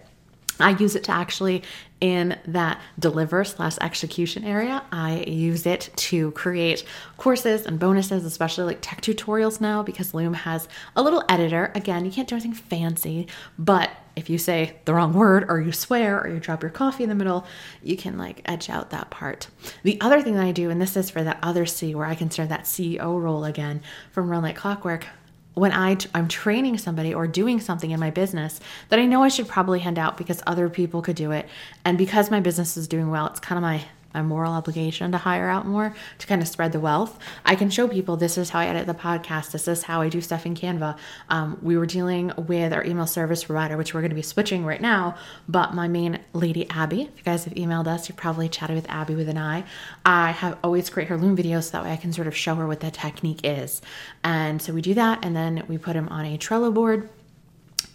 I 0.60 0.72
use 0.72 0.96
it 0.96 1.04
to 1.06 1.12
actually 1.12 1.64
in 2.00 2.38
that 2.48 2.82
deliver 3.00 3.44
slash 3.46 3.78
execution 3.80 4.44
area. 4.44 4.84
I 4.92 5.24
use 5.26 5.66
it 5.66 5.90
to 5.96 6.32
create 6.32 6.84
courses 7.18 7.66
and 7.66 7.80
bonuses, 7.80 8.26
especially 8.26 8.66
like 8.66 8.80
tech 8.82 9.02
tutorials 9.02 9.62
now, 9.62 9.84
because 9.84 10.14
Loom 10.14 10.34
has 10.34 10.68
a 10.96 11.02
little 11.02 11.24
editor. 11.30 11.72
Again, 11.76 12.04
you 12.04 12.12
can't 12.12 12.28
do 12.28 12.36
anything 12.36 12.54
fancy, 12.54 13.28
but 13.58 13.90
if 14.16 14.30
you 14.30 14.38
say 14.38 14.76
the 14.86 14.94
wrong 14.94 15.14
word 15.14 15.46
or 15.48 15.62
you 15.62 15.72
swear 15.72 16.22
or 16.22 16.28
you 16.28 16.40
drop 16.40 16.62
your 16.62 16.72
coffee 16.72 17.04
in 17.04 17.10
the 17.10 17.16
middle, 17.16 17.48
you 17.82 17.98
can 17.98 18.18
like 18.18 18.42
edge 18.46 18.70
out 18.70 18.90
that 18.90 19.10
part. 19.10 19.48
The 19.84 20.00
other 20.02 20.22
thing 20.22 20.36
that 20.36 20.46
I 20.46 20.52
do, 20.52 20.70
and 20.70 20.82
this 20.82 20.98
is 20.98 21.10
for 21.10 21.24
that 21.24 21.40
other 21.42 21.66
C 21.66 21.96
where 21.96 22.06
I 22.06 22.16
serve 22.16 22.50
that 22.50 22.64
CEO 22.64 23.22
role 23.22 23.46
again 23.46 23.82
from 24.12 24.30
Run 24.30 24.44
Like 24.44 24.56
Clockwork, 24.56 25.08
when 25.54 25.72
I 25.72 25.96
t- 25.96 26.10
I'm 26.14 26.28
training 26.28 26.78
somebody 26.78 27.14
or 27.14 27.28
doing 27.28 27.60
something 27.60 27.92
in 27.92 28.00
my 28.00 28.10
business 28.10 28.60
that 28.90 29.00
I 29.00 29.06
know 29.06 29.24
I 29.24 29.28
should 29.28 29.48
probably 29.48 29.80
hand 29.80 30.00
out 30.00 30.18
because 30.18 30.42
other 30.48 30.70
people 30.70 31.02
could 31.02 31.16
do 31.16 31.32
it, 31.32 31.48
and 31.86 31.98
because 31.98 32.32
my 32.32 32.40
business 32.40 32.78
is 32.78 32.88
doing 32.88 33.10
well, 33.10 33.28
it's 33.28 33.40
kind 33.40 33.58
of 33.58 33.62
my 33.62 33.84
my 34.14 34.22
moral 34.22 34.54
obligation 34.54 35.12
to 35.12 35.18
hire 35.18 35.50
out 35.50 35.66
more 35.66 35.96
to 36.20 36.28
kind 36.28 36.42
of 36.42 36.48
spread 36.48 36.72
the 36.72 36.80
wealth. 36.80 37.20
I 37.46 37.56
can 37.56 37.70
show 37.70 37.88
people 37.88 38.18
this 38.18 38.38
is 38.38 38.50
how 38.50 38.60
I 38.60 38.68
edit 38.68 38.88
the 38.88 38.94
podcast. 38.94 39.52
This 39.52 39.68
is 39.68 39.84
how 39.84 40.02
I 40.02 40.10
do 40.10 40.22
stuff 40.22 40.46
in 40.46 40.56
Canva. 40.56 40.98
Um, 41.30 41.58
we 41.62 41.78
were 41.78 41.86
dealing 41.86 42.32
with 42.38 42.74
our 42.74 42.84
email 42.84 43.08
service 43.08 43.44
provider, 43.44 43.78
which 43.78 43.94
we're 43.94 44.02
going 44.02 44.10
to 44.10 44.16
be 44.16 44.22
switching 44.22 44.66
right 44.66 44.82
now. 44.82 45.16
But 45.48 45.74
my 45.74 45.88
main 45.88 46.20
lady, 46.34 46.70
Abby, 46.70 47.04
if 47.04 47.18
you 47.18 47.24
guys 47.24 47.46
have 47.46 47.54
emailed 47.54 47.88
us, 47.88 48.10
you 48.10 48.16
probably 48.16 48.50
chatted 48.50 48.76
with 48.76 48.90
Abby 48.90 49.16
with 49.16 49.30
an 49.30 49.38
I. 49.38 49.64
I 50.06 50.32
have 50.32 50.58
always 50.64 50.90
create 50.90 51.10
her 51.10 51.18
Loom 51.18 51.36
videos 51.36 51.66
so 51.66 51.72
that 51.72 51.84
way 51.84 51.92
I 51.92 51.98
can 51.98 52.14
sort 52.14 52.28
of 52.28 52.36
show 52.36 52.56
her 52.56 52.68
what 52.68 52.80
the 52.80 52.92
technique 52.92 53.42
is. 53.44 53.82
And 54.24 54.62
so 54.62 54.74
we 54.74 54.82
do 54.82 54.94
that, 54.94 55.24
and 55.24 55.36
then 55.36 55.64
we 55.68 55.78
put 55.78 55.96
him 55.96 56.10
on 56.10 56.26
a 56.26 56.38
Trello 56.38 56.74
board. 56.74 57.10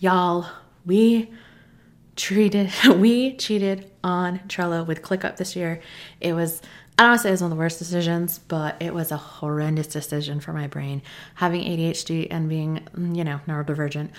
Y'all, 0.00 0.46
we 0.86 1.30
treated 2.18 2.70
we 2.96 3.36
cheated 3.36 3.90
on 4.04 4.40
Trello 4.40 4.86
with 4.86 5.00
ClickUp 5.00 5.38
this 5.38 5.56
year. 5.56 5.80
It 6.20 6.34
was 6.34 6.60
I 6.98 7.02
don't 7.02 7.10
want 7.10 7.18
to 7.20 7.22
say 7.22 7.28
it 7.28 7.32
was 7.32 7.42
one 7.42 7.52
of 7.52 7.56
the 7.56 7.60
worst 7.60 7.78
decisions, 7.78 8.40
but 8.40 8.76
it 8.82 8.92
was 8.92 9.12
a 9.12 9.16
horrendous 9.16 9.86
decision 9.86 10.40
for 10.40 10.52
my 10.52 10.66
brain. 10.66 11.00
Having 11.36 11.62
ADHD 11.62 12.26
and 12.28 12.48
being, 12.48 12.88
mm, 12.92 13.16
you 13.16 13.22
know, 13.22 13.40
neurodivergent. 13.46 14.10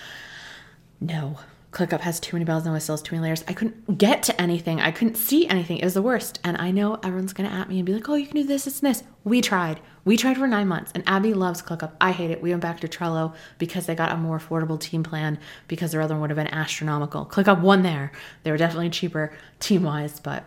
No, 0.98 1.38
ClickUp 1.72 2.00
has 2.00 2.18
too 2.18 2.34
many 2.34 2.44
bells 2.44 2.64
and 2.64 2.72
whistles, 2.72 3.00
too 3.00 3.14
many 3.14 3.22
layers. 3.22 3.44
I 3.46 3.52
couldn't 3.52 3.96
get 3.96 4.24
to 4.24 4.40
anything. 4.40 4.80
I 4.80 4.90
couldn't 4.90 5.16
see 5.16 5.46
anything. 5.46 5.78
It 5.78 5.84
was 5.84 5.94
the 5.94 6.02
worst. 6.02 6.40
And 6.42 6.56
I 6.56 6.72
know 6.72 6.98
everyone's 7.04 7.32
gonna 7.32 7.48
at 7.48 7.68
me 7.68 7.78
and 7.78 7.86
be 7.86 7.92
like, 7.92 8.08
"Oh, 8.08 8.14
you 8.14 8.26
can 8.26 8.36
do 8.36 8.44
this, 8.44 8.66
it's 8.66 8.80
this." 8.80 9.04
We 9.22 9.40
tried. 9.40 9.80
We 10.04 10.16
tried 10.16 10.36
for 10.38 10.48
nine 10.48 10.66
months, 10.66 10.90
and 10.94 11.04
Abby 11.06 11.32
loves 11.32 11.62
ClickUp. 11.62 11.92
I 12.00 12.10
hate 12.10 12.30
it. 12.30 12.42
We 12.42 12.50
went 12.50 12.62
back 12.62 12.80
to 12.80 12.88
Trello 12.88 13.34
because 13.58 13.86
they 13.86 13.94
got 13.94 14.10
a 14.12 14.16
more 14.16 14.38
affordable 14.38 14.80
team 14.80 15.02
plan 15.02 15.38
because 15.68 15.92
their 15.92 16.00
other 16.00 16.14
one 16.14 16.22
would 16.22 16.30
have 16.30 16.36
been 16.36 16.48
astronomical. 16.48 17.24
ClickUp 17.24 17.60
won 17.60 17.82
there. 17.82 18.10
They 18.42 18.50
were 18.50 18.56
definitely 18.56 18.90
cheaper 18.90 19.32
team 19.60 19.84
wise, 19.84 20.18
but 20.18 20.44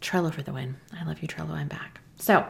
Trello 0.00 0.32
for 0.32 0.42
the 0.42 0.52
win. 0.52 0.76
I 0.92 1.04
love 1.04 1.20
you, 1.20 1.26
Trello. 1.26 1.50
I'm 1.50 1.68
back. 1.68 2.00
So, 2.16 2.46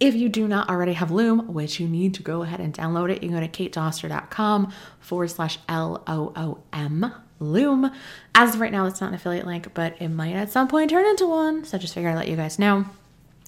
if 0.00 0.14
you 0.14 0.28
do 0.28 0.48
not 0.48 0.70
already 0.70 0.94
have 0.94 1.10
Loom, 1.10 1.52
which 1.52 1.78
you 1.78 1.86
need 1.86 2.14
to 2.14 2.22
go 2.22 2.42
ahead 2.42 2.60
and 2.60 2.72
download 2.72 3.10
it, 3.10 3.22
you 3.22 3.28
can 3.28 3.38
go 3.38 3.46
to 3.46 3.48
katedoster.com 3.48 4.72
forward 5.00 5.28
slash 5.28 5.58
L 5.68 6.02
O 6.06 6.32
O 6.34 6.62
M 6.72 7.12
Loom. 7.42 7.90
As 8.34 8.54
of 8.54 8.60
right 8.60 8.72
now, 8.72 8.86
it's 8.86 9.00
not 9.00 9.08
an 9.08 9.14
affiliate 9.14 9.46
link, 9.46 9.74
but 9.74 10.00
it 10.00 10.08
might 10.08 10.34
at 10.34 10.50
some 10.50 10.68
point 10.68 10.90
turn 10.90 11.04
into 11.04 11.26
one. 11.26 11.64
So 11.64 11.76
I 11.76 11.80
just 11.80 11.94
figured 11.94 12.12
I'd 12.12 12.16
let 12.16 12.28
you 12.28 12.36
guys 12.36 12.58
know. 12.58 12.86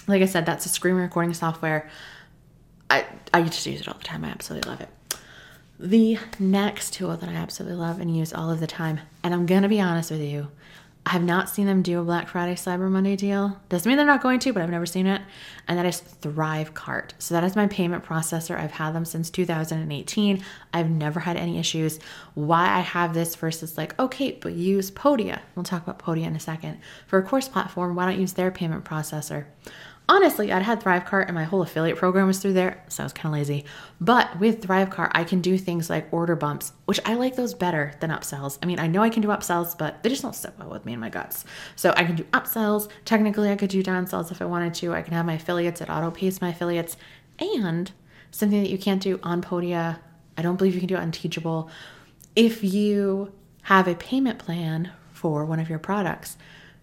Like 0.06 0.20
I 0.20 0.26
said, 0.26 0.44
that's 0.44 0.66
a 0.66 0.68
screen 0.68 0.96
recording 0.96 1.32
software. 1.32 1.88
I, 2.90 3.06
I 3.32 3.42
just 3.42 3.64
use 3.64 3.80
it 3.80 3.88
all 3.88 3.94
the 3.94 4.04
time. 4.04 4.24
I 4.24 4.28
absolutely 4.28 4.68
love 4.68 4.80
it. 4.80 4.88
The 5.78 6.18
next 6.38 6.94
tool 6.94 7.16
that 7.16 7.28
I 7.28 7.34
absolutely 7.34 7.78
love 7.78 8.00
and 8.00 8.14
use 8.14 8.32
all 8.32 8.50
of 8.50 8.60
the 8.60 8.66
time, 8.66 9.00
and 9.22 9.34
I'm 9.34 9.46
gonna 9.46 9.68
be 9.68 9.80
honest 9.80 10.10
with 10.10 10.20
you, 10.20 10.48
I 11.06 11.10
have 11.10 11.22
not 11.22 11.50
seen 11.50 11.66
them 11.66 11.82
do 11.82 12.00
a 12.00 12.04
Black 12.04 12.28
Friday 12.28 12.54
Cyber 12.54 12.90
Monday 12.90 13.14
deal. 13.14 13.60
Doesn't 13.68 13.86
mean 13.88 13.98
they're 13.98 14.06
not 14.06 14.22
going 14.22 14.40
to, 14.40 14.52
but 14.54 14.62
I've 14.62 14.70
never 14.70 14.86
seen 14.86 15.06
it. 15.06 15.20
And 15.68 15.78
that 15.78 15.84
is 15.84 16.00
Thrivecart. 16.00 17.10
So 17.18 17.34
that 17.34 17.44
is 17.44 17.54
my 17.54 17.66
payment 17.66 18.04
processor. 18.04 18.58
I've 18.58 18.72
had 18.72 18.92
them 18.92 19.04
since 19.04 19.28
2018. 19.28 20.42
I've 20.72 20.88
never 20.88 21.20
had 21.20 21.36
any 21.36 21.58
issues. 21.58 21.98
Why 22.32 22.68
I 22.70 22.80
have 22.80 23.12
this 23.12 23.34
versus 23.34 23.76
like, 23.76 23.98
okay, 24.00 24.38
but 24.40 24.54
use 24.54 24.90
Podia. 24.90 25.40
We'll 25.54 25.64
talk 25.64 25.82
about 25.82 25.98
Podia 25.98 26.26
in 26.26 26.36
a 26.36 26.40
second. 26.40 26.78
For 27.06 27.18
a 27.18 27.22
course 27.22 27.48
platform, 27.48 27.94
why 27.94 28.06
don't 28.06 28.20
use 28.20 28.32
their 28.32 28.50
payment 28.50 28.84
processor? 28.84 29.44
Honestly, 30.08 30.52
I'd 30.52 30.62
had 30.62 30.82
Thrivecart 30.82 31.26
and 31.26 31.34
my 31.34 31.44
whole 31.44 31.62
affiliate 31.62 31.96
program 31.96 32.26
was 32.26 32.38
through 32.38 32.52
there, 32.52 32.82
so 32.88 33.02
I 33.02 33.06
was 33.06 33.12
kind 33.12 33.34
of 33.34 33.38
lazy. 33.38 33.64
But 34.00 34.38
with 34.38 34.62
Thrivecart, 34.62 35.10
I 35.14 35.24
can 35.24 35.40
do 35.40 35.56
things 35.56 35.88
like 35.88 36.12
order 36.12 36.36
bumps, 36.36 36.72
which 36.84 37.00
I 37.04 37.14
like 37.14 37.36
those 37.36 37.54
better 37.54 37.92
than 38.00 38.10
upsells. 38.10 38.58
I 38.62 38.66
mean, 38.66 38.78
I 38.78 38.86
know 38.86 39.02
I 39.02 39.10
can 39.10 39.22
do 39.22 39.28
upsells, 39.28 39.76
but 39.76 40.02
they 40.02 40.08
just 40.08 40.22
don't 40.22 40.34
sit 40.34 40.52
well 40.58 40.70
with 40.70 40.84
me 40.84 40.92
in 40.92 41.00
my 41.00 41.08
guts. 41.08 41.44
So 41.76 41.94
I 41.96 42.04
can 42.04 42.16
do 42.16 42.24
upsells. 42.24 42.90
Technically, 43.04 43.50
I 43.50 43.56
could 43.56 43.70
do 43.70 43.82
downsells 43.82 44.30
if 44.30 44.42
I 44.42 44.44
wanted 44.44 44.74
to. 44.74 44.92
I 44.92 45.02
can 45.02 45.14
have 45.14 45.26
my 45.26 45.34
affiliates, 45.34 45.80
it 45.80 45.88
auto 45.88 46.10
pays 46.10 46.40
my 46.40 46.50
affiliates. 46.50 46.96
And 47.38 47.90
something 48.30 48.62
that 48.62 48.70
you 48.70 48.78
can't 48.78 49.02
do 49.02 49.18
on 49.22 49.42
Podia, 49.42 49.98
I 50.36 50.42
don't 50.42 50.56
believe 50.56 50.74
you 50.74 50.80
can 50.80 50.88
do 50.88 50.96
it 50.96 51.00
on 51.00 51.12
Teachable. 51.12 51.70
If 52.36 52.62
you 52.62 53.32
have 53.62 53.88
a 53.88 53.94
payment 53.94 54.38
plan 54.38 54.92
for 55.12 55.44
one 55.44 55.60
of 55.60 55.70
your 55.70 55.78
products, 55.78 56.36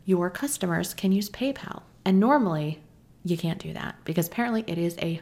your 0.06 0.30
customers 0.30 0.94
can 0.94 1.12
use 1.12 1.30
PayPal. 1.30 1.84
And 2.04 2.20
normally, 2.20 2.82
you 3.24 3.38
can't 3.38 3.60
do 3.60 3.74
that 3.74 3.96
because 4.04 4.28
apparently 4.28 4.64
it 4.68 4.78
is 4.78 4.98
a 5.00 5.22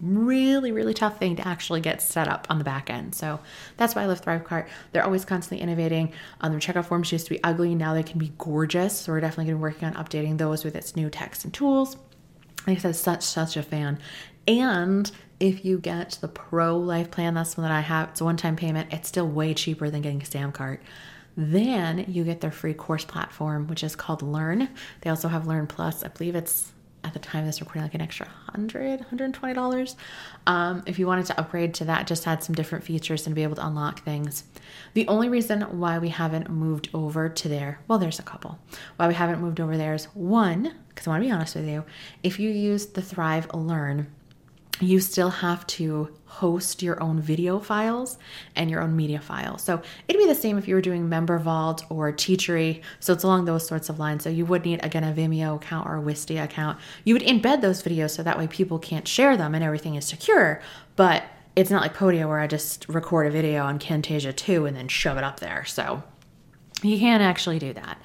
really 0.00 0.72
really 0.72 0.92
tough 0.92 1.18
thing 1.18 1.36
to 1.36 1.46
actually 1.46 1.80
get 1.80 2.02
set 2.02 2.28
up 2.28 2.46
on 2.50 2.58
the 2.58 2.64
back 2.64 2.90
end. 2.90 3.14
So 3.14 3.40
that's 3.76 3.94
why 3.94 4.02
i 4.02 4.06
love 4.06 4.22
thrivecart 4.22 4.66
they're 4.92 5.04
always 5.04 5.24
constantly 5.24 5.62
innovating 5.62 6.12
um, 6.40 6.52
their 6.52 6.60
checkout 6.60 6.86
forms. 6.86 7.10
Used 7.12 7.26
to 7.26 7.30
be 7.30 7.42
ugly. 7.44 7.74
Now 7.74 7.94
they 7.94 8.02
can 8.02 8.18
be 8.18 8.32
gorgeous. 8.38 8.98
So 8.98 9.12
we're 9.12 9.20
definitely 9.20 9.46
going 9.46 9.56
to 9.56 9.58
be 9.58 9.62
working 9.62 9.88
on 9.88 9.94
updating 9.94 10.38
those 10.38 10.64
with 10.64 10.74
its 10.74 10.96
new 10.96 11.10
text 11.10 11.44
and 11.44 11.54
tools. 11.54 11.96
Like 12.66 12.78
i 12.78 12.80
said 12.80 12.96
such 12.96 13.22
such 13.22 13.56
a 13.56 13.62
fan. 13.62 13.98
And 14.46 15.10
if 15.40 15.64
you 15.64 15.78
get 15.78 16.18
the 16.20 16.28
pro 16.28 16.76
life 16.76 17.10
plan 17.10 17.34
that's 17.34 17.56
one 17.56 17.66
that 17.66 17.72
i 17.72 17.80
have 17.80 18.10
it's 18.10 18.20
a 18.20 18.24
one-time 18.24 18.56
payment. 18.56 18.92
It's 18.92 19.08
still 19.08 19.28
way 19.28 19.54
cheaper 19.54 19.90
than 19.90 20.02
getting 20.02 20.22
a 20.22 20.24
Samcart 20.24 20.78
then 21.36 22.04
you 22.06 22.22
get 22.22 22.40
their 22.40 22.52
free 22.52 22.74
course 22.74 23.04
platform 23.04 23.66
which 23.66 23.82
is 23.82 23.96
called 23.96 24.22
learn. 24.22 24.68
They 25.00 25.10
also 25.10 25.28
have 25.28 25.46
learn 25.46 25.66
plus. 25.66 26.04
I 26.04 26.08
believe 26.08 26.34
it's 26.36 26.72
at 27.04 27.12
the 27.12 27.18
time 27.18 27.40
of 27.40 27.46
this 27.46 27.60
recording 27.60 27.82
like 27.82 27.94
an 27.94 28.00
extra 28.00 28.26
100 28.54 29.06
$120 29.12 29.94
um, 30.46 30.82
if 30.86 30.98
you 30.98 31.06
wanted 31.06 31.26
to 31.26 31.38
upgrade 31.38 31.74
to 31.74 31.84
that 31.84 32.06
just 32.06 32.24
had 32.24 32.42
some 32.42 32.54
different 32.54 32.84
features 32.84 33.26
and 33.26 33.34
be 33.34 33.42
able 33.42 33.56
to 33.56 33.66
unlock 33.66 34.02
things. 34.04 34.44
The 34.94 35.06
only 35.08 35.28
reason 35.28 35.62
why 35.62 35.98
we 35.98 36.08
haven't 36.08 36.50
moved 36.50 36.88
over 36.94 37.28
to 37.28 37.48
there 37.48 37.80
well 37.88 37.98
there's 37.98 38.18
a 38.18 38.22
couple. 38.22 38.58
Why 38.96 39.08
we 39.08 39.14
haven't 39.14 39.40
moved 39.40 39.60
over 39.60 39.76
there 39.76 39.94
is 39.94 40.06
one 40.14 40.74
because 40.88 41.06
i 41.06 41.10
want 41.10 41.22
to 41.22 41.28
be 41.28 41.32
honest 41.32 41.56
with 41.56 41.66
you 41.66 41.84
if 42.22 42.38
you 42.38 42.50
use 42.50 42.86
the 42.86 43.02
thrive 43.02 43.52
learn 43.52 44.06
you 44.80 45.00
still 45.00 45.30
have 45.30 45.66
to 45.66 46.08
host 46.26 46.82
your 46.82 47.00
own 47.00 47.20
video 47.20 47.60
files 47.60 48.18
and 48.56 48.68
your 48.68 48.82
own 48.82 48.96
media 48.96 49.20
files. 49.20 49.62
So 49.62 49.80
it'd 50.08 50.20
be 50.20 50.26
the 50.26 50.34
same 50.34 50.58
if 50.58 50.66
you 50.66 50.74
were 50.74 50.80
doing 50.80 51.08
Member 51.08 51.38
Vault 51.38 51.84
or 51.90 52.12
Teachery. 52.12 52.82
So 52.98 53.12
it's 53.12 53.22
along 53.22 53.44
those 53.44 53.66
sorts 53.66 53.88
of 53.88 54.00
lines. 54.00 54.24
So 54.24 54.30
you 54.30 54.44
would 54.46 54.64
need, 54.64 54.84
again, 54.84 55.04
a 55.04 55.12
Vimeo 55.12 55.56
account 55.56 55.88
or 55.88 55.96
a 55.96 56.02
Wistia 56.02 56.42
account. 56.42 56.78
You 57.04 57.14
would 57.14 57.22
embed 57.22 57.60
those 57.60 57.82
videos 57.82 58.10
so 58.10 58.24
that 58.24 58.36
way 58.36 58.48
people 58.48 58.80
can't 58.80 59.06
share 59.06 59.36
them 59.36 59.54
and 59.54 59.62
everything 59.62 59.94
is 59.94 60.06
secure. 60.06 60.60
But 60.96 61.22
it's 61.54 61.70
not 61.70 61.82
like 61.82 61.94
Podia 61.94 62.26
where 62.26 62.40
I 62.40 62.48
just 62.48 62.88
record 62.88 63.28
a 63.28 63.30
video 63.30 63.64
on 63.64 63.78
Camtasia 63.78 64.34
2 64.34 64.66
and 64.66 64.76
then 64.76 64.88
shove 64.88 65.16
it 65.16 65.24
up 65.24 65.38
there. 65.38 65.64
So 65.66 66.02
you 66.82 66.98
can't 66.98 67.22
actually 67.22 67.60
do 67.60 67.72
that. 67.74 68.00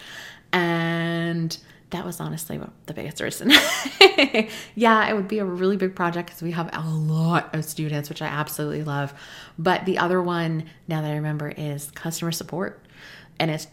And 0.54 1.58
that 1.92 2.06
was 2.06 2.20
honestly 2.20 2.60
the 2.86 2.94
biggest 2.94 3.22
reason. 3.22 3.50
yeah, 4.76 5.10
it 5.10 5.16
would 5.16 5.28
be 5.28 5.40
a 5.40 5.46
really 5.46 5.78
big 5.78 5.96
project 5.96 6.30
because 6.30 6.42
we 6.42 6.52
have 6.52 6.70
a 6.74 6.88
lot 6.88 7.54
of 7.56 7.66
students, 7.66 8.10
which 8.10 8.22
I 8.22 8.28
absolutely 8.28 8.84
love. 8.84 9.14
But 9.58 9.86
the 9.86 9.98
other 9.98 10.22
one, 10.22 10.66
now 10.88 11.02
that 11.02 11.10
I 11.10 11.16
remember, 11.16 11.50
is 11.50 11.90
customer 11.92 12.32
support. 12.32 12.86
And 13.40 13.50
it's 13.50 13.68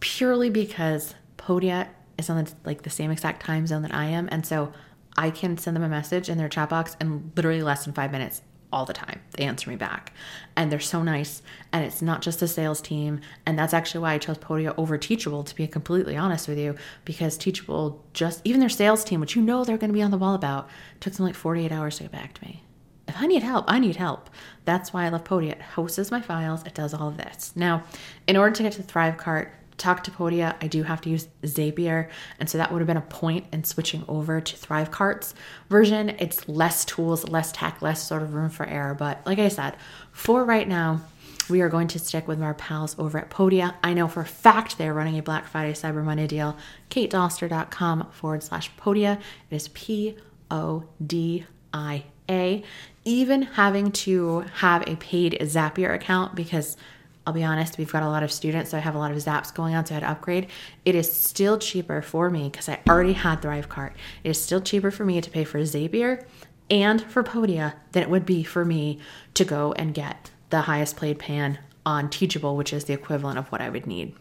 purely 0.00 0.48
because 0.48 1.14
Podia 1.36 1.88
is 2.16 2.30
on 2.30 2.44
the, 2.44 2.52
like 2.64 2.82
the 2.82 2.90
same 2.90 3.10
exact 3.10 3.44
time 3.44 3.66
zone 3.66 3.82
that 3.82 3.94
I 3.94 4.06
am. 4.06 4.28
And 4.32 4.46
so 4.46 4.72
I 5.16 5.30
can 5.30 5.58
send 5.58 5.76
them 5.76 5.82
a 5.82 5.88
message 5.88 6.28
in 6.28 6.38
their 6.38 6.48
chat 6.48 6.70
box 6.70 6.96
in 7.00 7.32
literally 7.36 7.62
less 7.62 7.84
than 7.84 7.92
five 7.92 8.12
minutes 8.12 8.42
all 8.72 8.84
the 8.84 8.92
time. 8.92 9.20
They 9.32 9.44
answer 9.44 9.70
me 9.70 9.76
back. 9.76 10.12
And 10.56 10.70
they're 10.70 10.80
so 10.80 11.02
nice. 11.02 11.42
And 11.72 11.84
it's 11.84 12.02
not 12.02 12.22
just 12.22 12.42
a 12.42 12.48
sales 12.48 12.80
team. 12.80 13.20
And 13.46 13.58
that's 13.58 13.74
actually 13.74 14.02
why 14.02 14.14
I 14.14 14.18
chose 14.18 14.38
Podia 14.38 14.74
over 14.76 14.98
Teachable, 14.98 15.44
to 15.44 15.54
be 15.54 15.66
completely 15.66 16.16
honest 16.16 16.48
with 16.48 16.58
you, 16.58 16.74
because 17.04 17.36
Teachable 17.36 18.04
just, 18.12 18.40
even 18.44 18.60
their 18.60 18.68
sales 18.68 19.04
team, 19.04 19.20
which 19.20 19.36
you 19.36 19.42
know 19.42 19.64
they're 19.64 19.78
going 19.78 19.90
to 19.90 19.94
be 19.94 20.02
on 20.02 20.10
the 20.10 20.18
wall 20.18 20.34
about, 20.34 20.68
took 21.00 21.14
them 21.14 21.26
like 21.26 21.34
48 21.34 21.72
hours 21.72 21.96
to 21.96 22.04
get 22.04 22.12
back 22.12 22.34
to 22.34 22.44
me. 22.44 22.62
If 23.06 23.16
I 23.16 23.26
need 23.26 23.42
help, 23.42 23.64
I 23.68 23.78
need 23.78 23.96
help. 23.96 24.28
That's 24.66 24.92
why 24.92 25.06
I 25.06 25.08
love 25.08 25.24
Podia. 25.24 25.52
It 25.52 25.62
hosts 25.62 26.10
my 26.10 26.20
files, 26.20 26.62
it 26.66 26.74
does 26.74 26.92
all 26.92 27.08
of 27.08 27.16
this. 27.16 27.52
Now, 27.56 27.84
in 28.26 28.36
order 28.36 28.54
to 28.54 28.62
get 28.62 28.72
to 28.72 28.82
the 28.82 28.92
Thrivecart, 28.92 29.48
talk 29.78 30.04
to 30.04 30.10
Podia, 30.10 30.56
I 30.60 30.66
do 30.66 30.82
have 30.82 31.00
to 31.02 31.10
use 31.10 31.28
Zapier. 31.42 32.08
And 32.38 32.50
so 32.50 32.58
that 32.58 32.70
would 32.70 32.80
have 32.80 32.86
been 32.86 32.96
a 32.96 33.02
point 33.02 33.46
in 33.52 33.64
switching 33.64 34.04
over 34.08 34.40
to 34.40 34.56
Thrivecart's 34.56 35.34
version. 35.70 36.10
It's 36.18 36.48
less 36.48 36.84
tools, 36.84 37.28
less 37.28 37.52
tech, 37.52 37.80
less 37.80 38.02
sort 38.06 38.22
of 38.22 38.34
room 38.34 38.50
for 38.50 38.66
error. 38.66 38.94
But 38.94 39.24
like 39.24 39.38
I 39.38 39.48
said, 39.48 39.76
for 40.12 40.44
right 40.44 40.68
now, 40.68 41.00
we 41.48 41.62
are 41.62 41.70
going 41.70 41.88
to 41.88 41.98
stick 41.98 42.28
with 42.28 42.42
our 42.42 42.52
pals 42.54 42.94
over 42.98 43.16
at 43.18 43.30
Podia. 43.30 43.74
I 43.82 43.94
know 43.94 44.06
for 44.06 44.20
a 44.20 44.26
fact 44.26 44.76
they're 44.76 44.92
running 44.92 45.18
a 45.18 45.22
Black 45.22 45.46
Friday 45.46 45.72
Cyber 45.72 46.04
Monday 46.04 46.26
deal. 46.26 46.56
KateDoster.com 46.90 48.08
forward 48.10 48.42
slash 48.42 48.70
Podia. 48.76 49.18
It 49.50 49.56
is 49.56 49.68
P 49.68 50.16
O 50.50 50.84
D 51.04 51.46
I 51.72 52.04
A. 52.28 52.62
Even 53.04 53.42
having 53.42 53.92
to 53.92 54.40
have 54.56 54.86
a 54.86 54.96
paid 54.96 55.38
Zapier 55.40 55.94
account 55.94 56.34
because 56.34 56.76
I'll 57.28 57.34
be 57.34 57.44
honest, 57.44 57.76
we've 57.76 57.92
got 57.92 58.02
a 58.02 58.08
lot 58.08 58.22
of 58.22 58.32
students, 58.32 58.70
so 58.70 58.78
I 58.78 58.80
have 58.80 58.94
a 58.94 58.98
lot 58.98 59.10
of 59.10 59.18
zaps 59.18 59.52
going 59.52 59.74
on, 59.74 59.84
so 59.84 59.92
I 59.92 59.96
had 59.96 60.00
to 60.00 60.10
upgrade. 60.10 60.46
It 60.86 60.94
is 60.94 61.12
still 61.12 61.58
cheaper 61.58 62.00
for 62.00 62.30
me 62.30 62.48
because 62.48 62.70
I 62.70 62.80
already 62.88 63.12
had 63.12 63.42
Thrivecart. 63.42 63.92
It 64.24 64.30
is 64.30 64.40
still 64.40 64.62
cheaper 64.62 64.90
for 64.90 65.04
me 65.04 65.20
to 65.20 65.28
pay 65.28 65.44
for 65.44 65.58
Zapier 65.58 66.24
and 66.70 67.02
for 67.02 67.22
Podia 67.22 67.74
than 67.92 68.02
it 68.02 68.08
would 68.08 68.24
be 68.24 68.44
for 68.44 68.64
me 68.64 68.98
to 69.34 69.44
go 69.44 69.72
and 69.74 69.92
get 69.92 70.30
the 70.48 70.62
highest 70.62 70.96
played 70.96 71.18
pan 71.18 71.58
on 71.84 72.08
Teachable, 72.08 72.56
which 72.56 72.72
is 72.72 72.86
the 72.86 72.94
equivalent 72.94 73.38
of 73.38 73.48
what 73.48 73.60
I 73.60 73.68
would 73.68 73.86
need. 73.86 74.14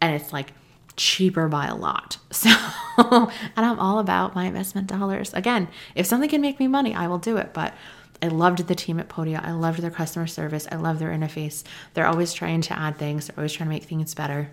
And 0.00 0.20
it's 0.20 0.32
like 0.32 0.52
cheaper 0.96 1.46
by 1.46 1.66
a 1.66 1.76
lot. 1.76 2.18
So, 2.32 3.30
and 3.56 3.64
I'm 3.64 3.78
all 3.78 3.98
about 3.98 4.34
my 4.34 4.44
investment 4.44 4.88
dollars. 4.88 5.32
Again, 5.32 5.68
if 5.94 6.04
something 6.04 6.28
can 6.28 6.40
make 6.42 6.58
me 6.58 6.66
money, 6.66 6.94
I 6.94 7.06
will 7.06 7.18
do 7.18 7.38
it. 7.38 7.54
But 7.54 7.74
I 8.22 8.28
loved 8.28 8.66
the 8.66 8.74
team 8.74 9.00
at 9.00 9.08
Podia. 9.08 9.42
I 9.42 9.52
loved 9.52 9.80
their 9.80 9.90
customer 9.90 10.26
service. 10.26 10.68
I 10.70 10.76
love 10.76 10.98
their 10.98 11.10
interface. 11.10 11.64
They're 11.94 12.06
always 12.06 12.32
trying 12.32 12.60
to 12.62 12.78
add 12.78 12.98
things, 12.98 13.26
they're 13.26 13.38
always 13.38 13.52
trying 13.52 13.68
to 13.68 13.74
make 13.74 13.84
things 13.84 14.14
better. 14.14 14.50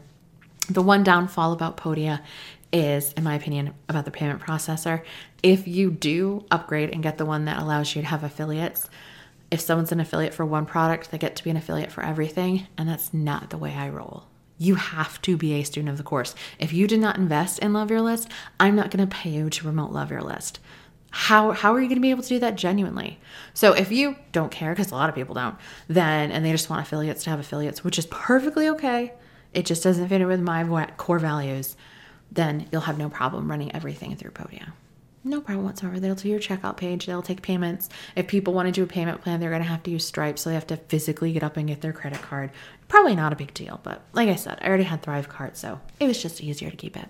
The 0.70 0.82
one 0.82 1.04
downfall 1.04 1.54
about 1.54 1.78
Podia 1.78 2.22
is, 2.74 3.14
in 3.14 3.24
my 3.24 3.36
opinion, 3.36 3.74
about 3.88 4.06
the 4.06 4.12
payment 4.12 4.42
processor. 4.42 5.04
If 5.42 5.68
you 5.68 5.92
do 5.92 6.46
upgrade 6.52 6.90
and 6.92 7.04
get 7.04 7.18
the 7.18 7.26
one 7.26 7.46
that 7.46 7.62
allows 7.62 7.96
you 7.96 8.02
to 8.02 8.08
have 8.08 8.24
affiliates, 8.24 8.90
if 9.50 9.62
someone's 9.62 9.94
an 9.94 10.02
affiliate 10.02 10.34
for 10.34 10.46
one 10.46 10.66
product, 10.66 11.12
they 11.12 11.18
get 11.18 11.36
to 11.38 11.44
be 11.44 11.50
an 11.50 11.58
affiliate 11.58 11.92
for 11.92 12.04
everything. 12.04 12.68
And 12.78 12.90
that's 12.90 13.14
not 13.14 13.50
the 13.50 13.58
way 13.58 13.74
I 13.74 13.88
roll. 13.90 14.26
You 14.58 14.76
have 14.76 15.22
to 15.22 15.38
be 15.38 15.54
a 15.54 15.64
student 15.64 15.90
of 15.90 15.98
the 15.98 16.04
course. 16.04 16.36
If 16.60 16.74
you 16.74 16.88
did 16.88 17.00
not 17.00 17.18
invest 17.18 17.60
in 17.60 17.74
Love 17.74 17.92
Your 17.92 18.02
List, 18.02 18.30
I'm 18.60 18.76
not 18.76 18.92
going 18.92 19.08
to 19.08 19.16
pay 19.16 19.30
you 19.30 19.50
to 19.50 19.64
promote 19.64 19.92
Love 19.92 20.12
Your 20.12 20.22
List 20.22 20.60
how 21.12 21.52
how 21.52 21.74
are 21.74 21.82
you 21.82 21.88
going 21.88 21.98
to 21.98 22.02
be 22.02 22.12
able 22.12 22.24
to 22.24 22.30
do 22.30 22.40
that 22.40 22.56
genuinely? 22.56 23.20
So 23.54 23.74
if 23.74 23.92
you 23.92 24.16
don't 24.32 24.52
care 24.52 24.72
because 24.72 24.92
a 24.92 24.96
lot 24.96 25.10
of 25.10 25.16
people 25.16 25.36
don't 25.36 25.56
then 25.88 26.32
and 26.32 26.46
they 26.46 26.52
just 26.52 26.70
want 26.70 26.82
affiliates 26.86 27.24
to 27.24 27.30
have 27.30 27.40
affiliates 27.40 27.84
which 27.84 27.98
is 27.98 28.06
perfectly 28.08 28.70
okay 28.70 29.14
it 29.54 29.66
just 29.66 29.84
doesn't 29.84 30.08
fit 30.10 30.22
in 30.22 30.28
with 30.28 30.42
my 30.42 30.88
core 30.98 31.20
values 31.20 31.76
then 32.32 32.68
you'll 32.72 32.82
have 32.82 32.98
no 32.98 33.10
problem 33.10 33.50
running 33.50 33.74
everything 33.74 34.16
through 34.16 34.32
podia. 34.32 34.74
No 35.24 35.42
problem 35.42 35.66
whatsoever. 35.66 36.00
They'll 36.00 36.16
do 36.16 36.30
your 36.30 36.40
checkout 36.40 36.78
page 36.78 37.06
they'll 37.06 37.22
take 37.22 37.42
payments. 37.42 37.90
If 38.16 38.28
people 38.28 38.54
want 38.54 38.68
to 38.68 38.72
do 38.72 38.84
a 38.84 38.88
payment 38.88 39.22
plan 39.22 39.40
they're 39.40 39.50
going 39.50 39.62
to 39.62 39.68
have 39.68 39.84
to 39.84 39.92
use 39.92 40.06
stripe 40.06 40.38
so 40.38 40.50
they 40.50 40.56
have 40.56 40.68
to 40.68 40.78
physically 40.78 41.34
get 41.34 41.44
up 41.44 41.58
and 41.58 41.68
get 41.68 41.82
their 41.82 41.94
credit 41.94 42.22
card. 42.22 42.52
Probably 42.88 43.16
not 43.16 43.34
a 43.34 43.38
big 43.38 43.54
deal 43.54 43.80
but 43.84 44.02
like 44.14 44.30
i 44.30 44.36
said 44.36 44.58
i 44.62 44.68
already 44.68 44.84
had 44.84 45.02
thrive 45.02 45.28
Thrivecart 45.30 45.56
so 45.56 45.80
it 46.00 46.08
was 46.08 46.22
just 46.22 46.42
easier 46.42 46.70
to 46.70 46.78
keep 46.78 46.96
it 46.96 47.10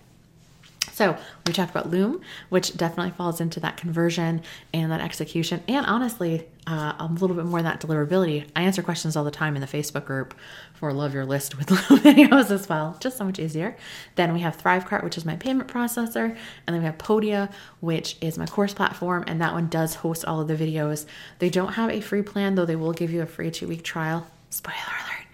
so 0.94 1.18
we 1.46 1.54
talked 1.54 1.72
about 1.72 1.90
Loom, 1.90 2.22
which 2.50 2.76
definitely 2.76 3.12
falls 3.12 3.42
into 3.42 3.60
that 3.60 3.78
conversion 3.78 4.42
and 4.74 4.92
that 4.92 5.02
execution, 5.02 5.64
and 5.68 5.86
honestly, 5.86 6.48
uh, 6.66 6.94
a 7.00 7.08
little 7.08 7.36
bit 7.36 7.46
more 7.46 7.62
that 7.62 7.80
deliverability. 7.80 8.48
I 8.56 8.64
answer 8.64 8.84
questions 8.84 9.16
all 9.16 9.24
the 9.24 9.32
time 9.32 9.56
in 9.56 9.62
the 9.62 9.68
Facebook 9.68 10.06
group 10.06 10.34
for 10.74 10.92
Love 10.92 11.14
Your 11.14 11.26
List 11.26 11.58
with 11.58 11.72
Loom 11.92 12.00
videos 12.02 12.52
as 12.52 12.68
well, 12.68 12.98
just 13.00 13.18
so 13.18 13.24
much 13.24 13.40
easier. 13.40 13.78
Then 14.16 14.34
we 14.34 14.42
have 14.42 14.58
Thrivecart, 14.58 15.04
which 15.04 15.18
is 15.18 15.26
my 15.26 15.36
payment 15.36 15.70
processor, 15.70 16.26
and 16.26 16.76
then 16.76 16.80
we 16.80 16.86
have 16.86 16.98
Podia, 16.98 17.52
which 17.80 18.18
is 18.22 18.38
my 18.38 18.46
course 18.46 18.74
platform, 18.74 19.24
and 19.28 19.40
that 19.42 19.54
one 19.54 19.68
does 19.68 19.96
host 19.96 20.26
all 20.26 20.42
of 20.42 20.48
the 20.48 20.56
videos. 20.56 21.06
They 21.40 21.50
don't 21.50 21.74
have 21.74 21.90
a 21.90 22.02
free 22.02 22.22
plan, 22.22 22.56
though 22.56 22.66
they 22.66 22.76
will 22.76 22.94
give 22.94 23.12
you 23.12 23.22
a 23.22 23.28
free 23.28 23.52
two 23.52 23.68
week 23.68 23.84
trial. 23.84 24.28
Spoiler 24.50 24.78
alert 24.78 25.28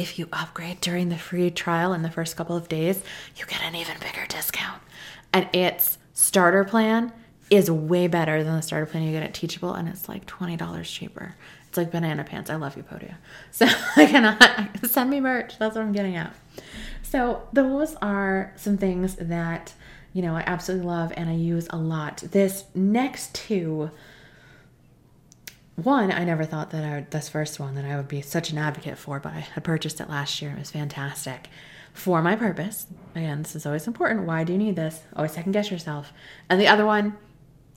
if 0.00 0.18
you 0.18 0.26
upgrade 0.32 0.80
during 0.80 1.10
the 1.10 1.18
free 1.18 1.50
trial 1.50 1.92
in 1.92 2.00
the 2.00 2.10
first 2.10 2.34
couple 2.34 2.56
of 2.56 2.68
days, 2.70 3.02
you 3.36 3.44
get 3.44 3.62
an 3.62 3.74
even 3.74 3.98
bigger 4.00 4.24
discount 4.26 4.80
and 5.32 5.48
its 5.52 5.98
starter 6.12 6.64
plan 6.64 7.12
is 7.50 7.70
way 7.70 8.06
better 8.06 8.44
than 8.44 8.54
the 8.54 8.62
starter 8.62 8.86
plan 8.86 9.02
you 9.02 9.12
get 9.12 9.22
at 9.22 9.34
Teachable, 9.34 9.74
and 9.74 9.88
it's 9.88 10.08
like 10.08 10.26
twenty 10.26 10.56
dollars 10.56 10.90
cheaper. 10.90 11.34
It's 11.68 11.76
like 11.76 11.90
banana 11.90 12.24
pants. 12.24 12.50
I 12.50 12.56
love 12.56 12.76
you, 12.76 12.82
Podia. 12.82 13.14
So 13.52 13.66
I 13.96 14.06
cannot 14.06 14.86
send 14.90 15.10
me 15.10 15.20
merch. 15.20 15.58
That's 15.58 15.76
what 15.76 15.82
I'm 15.82 15.92
getting 15.92 16.16
at. 16.16 16.34
So 17.02 17.48
those 17.52 17.94
are 17.96 18.52
some 18.56 18.76
things 18.76 19.16
that 19.16 19.72
you 20.12 20.22
know 20.22 20.36
I 20.36 20.44
absolutely 20.46 20.86
love 20.86 21.12
and 21.16 21.28
I 21.28 21.34
use 21.34 21.66
a 21.70 21.76
lot. 21.76 22.18
This 22.18 22.64
next 22.74 23.34
two. 23.34 23.90
One, 25.76 26.12
I 26.12 26.24
never 26.24 26.44
thought 26.44 26.72
that 26.72 26.84
I 26.84 26.96
would, 26.96 27.10
this 27.10 27.30
first 27.30 27.58
one 27.58 27.74
that 27.76 27.86
I 27.86 27.96
would 27.96 28.08
be 28.08 28.20
such 28.20 28.50
an 28.50 28.58
advocate 28.58 28.98
for, 28.98 29.18
but 29.18 29.32
I 29.32 29.40
had 29.40 29.64
purchased 29.64 29.98
it 29.98 30.10
last 30.10 30.42
year. 30.42 30.50
It 30.50 30.58
was 30.58 30.70
fantastic 30.70 31.48
for 32.00 32.22
my 32.22 32.34
purpose. 32.34 32.86
Again, 33.14 33.42
this 33.42 33.54
is 33.54 33.66
always 33.66 33.86
important. 33.86 34.26
Why 34.26 34.42
do 34.42 34.52
you 34.52 34.58
need 34.58 34.76
this? 34.76 35.02
Always 35.14 35.32
second 35.32 35.52
guess 35.52 35.70
yourself. 35.70 36.12
And 36.48 36.58
the 36.58 36.66
other 36.66 36.86
one, 36.86 37.16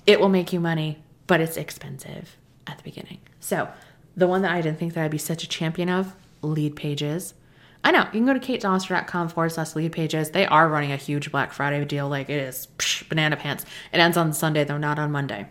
it 0.08 0.20
will 0.20 0.30
make 0.30 0.54
you 0.54 0.60
money, 0.60 1.04
but 1.28 1.42
it's 1.42 1.58
expensive 1.58 2.38
at 2.66 2.78
the 2.78 2.84
beginning. 2.84 3.20
So, 3.40 3.68
the 4.16 4.28
one 4.28 4.42
that 4.44 4.52
I 4.52 4.62
didn't 4.62 4.80
think 4.80 4.94
that 4.94 5.04
I'd 5.04 5.12
be 5.12 5.18
such 5.18 5.44
a 5.44 5.48
champion 5.48 5.90
of, 5.90 6.16
Leadpages. 6.42 7.34
I 7.84 7.92
know, 7.92 8.04
you 8.14 8.24
can 8.24 8.26
go 8.26 8.34
to 8.34 8.40
katedoster.com 8.40 9.30
forward 9.30 9.50
slash 9.50 9.72
Leadpages. 9.74 10.32
They 10.32 10.46
are 10.46 10.70
running 10.70 10.92
a 10.92 10.98
huge 10.98 11.32
Black 11.32 11.52
Friday 11.52 11.84
deal. 11.84 12.08
Like 12.08 12.30
it 12.30 12.40
is 12.40 12.68
psh, 12.78 13.10
banana 13.10 13.36
pants. 13.36 13.66
It 13.92 14.00
ends 14.00 14.16
on 14.16 14.32
Sunday, 14.32 14.64
though, 14.64 14.78
not 14.78 15.00
on 15.00 15.12
Monday. 15.12 15.48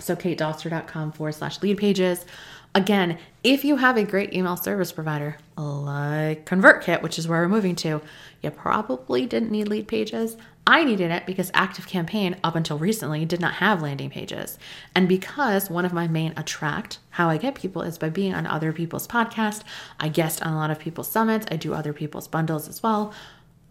So, 0.00 0.16
katedoster.com 0.16 1.12
forward 1.12 1.32
slash 1.32 1.60
Leadpages. 1.60 2.24
Again, 2.72 3.18
if 3.42 3.64
you 3.64 3.76
have 3.76 3.96
a 3.96 4.04
great 4.04 4.32
email 4.32 4.56
service 4.56 4.92
provider 4.92 5.38
like 5.56 6.46
ConvertKit, 6.46 7.02
which 7.02 7.18
is 7.18 7.26
where 7.26 7.40
we're 7.40 7.48
moving 7.48 7.74
to, 7.76 8.00
you 8.42 8.50
probably 8.50 9.26
didn't 9.26 9.50
need 9.50 9.66
Leadpages. 9.66 10.38
I 10.68 10.84
needed 10.84 11.10
it 11.10 11.26
because 11.26 11.50
ActiveCampaign, 11.50 12.38
up 12.44 12.54
until 12.54 12.78
recently, 12.78 13.24
did 13.24 13.40
not 13.40 13.54
have 13.54 13.82
landing 13.82 14.08
pages. 14.08 14.56
And 14.94 15.08
because 15.08 15.68
one 15.68 15.84
of 15.84 15.92
my 15.92 16.06
main 16.06 16.32
attract, 16.36 17.00
how 17.10 17.28
I 17.28 17.38
get 17.38 17.56
people, 17.56 17.82
is 17.82 17.98
by 17.98 18.08
being 18.08 18.34
on 18.34 18.46
other 18.46 18.72
people's 18.72 19.08
podcasts. 19.08 19.64
I 19.98 20.08
guest 20.08 20.40
on 20.42 20.52
a 20.52 20.56
lot 20.56 20.70
of 20.70 20.78
people's 20.78 21.10
summits, 21.10 21.46
I 21.50 21.56
do 21.56 21.74
other 21.74 21.92
people's 21.92 22.28
bundles 22.28 22.68
as 22.68 22.84
well. 22.84 23.12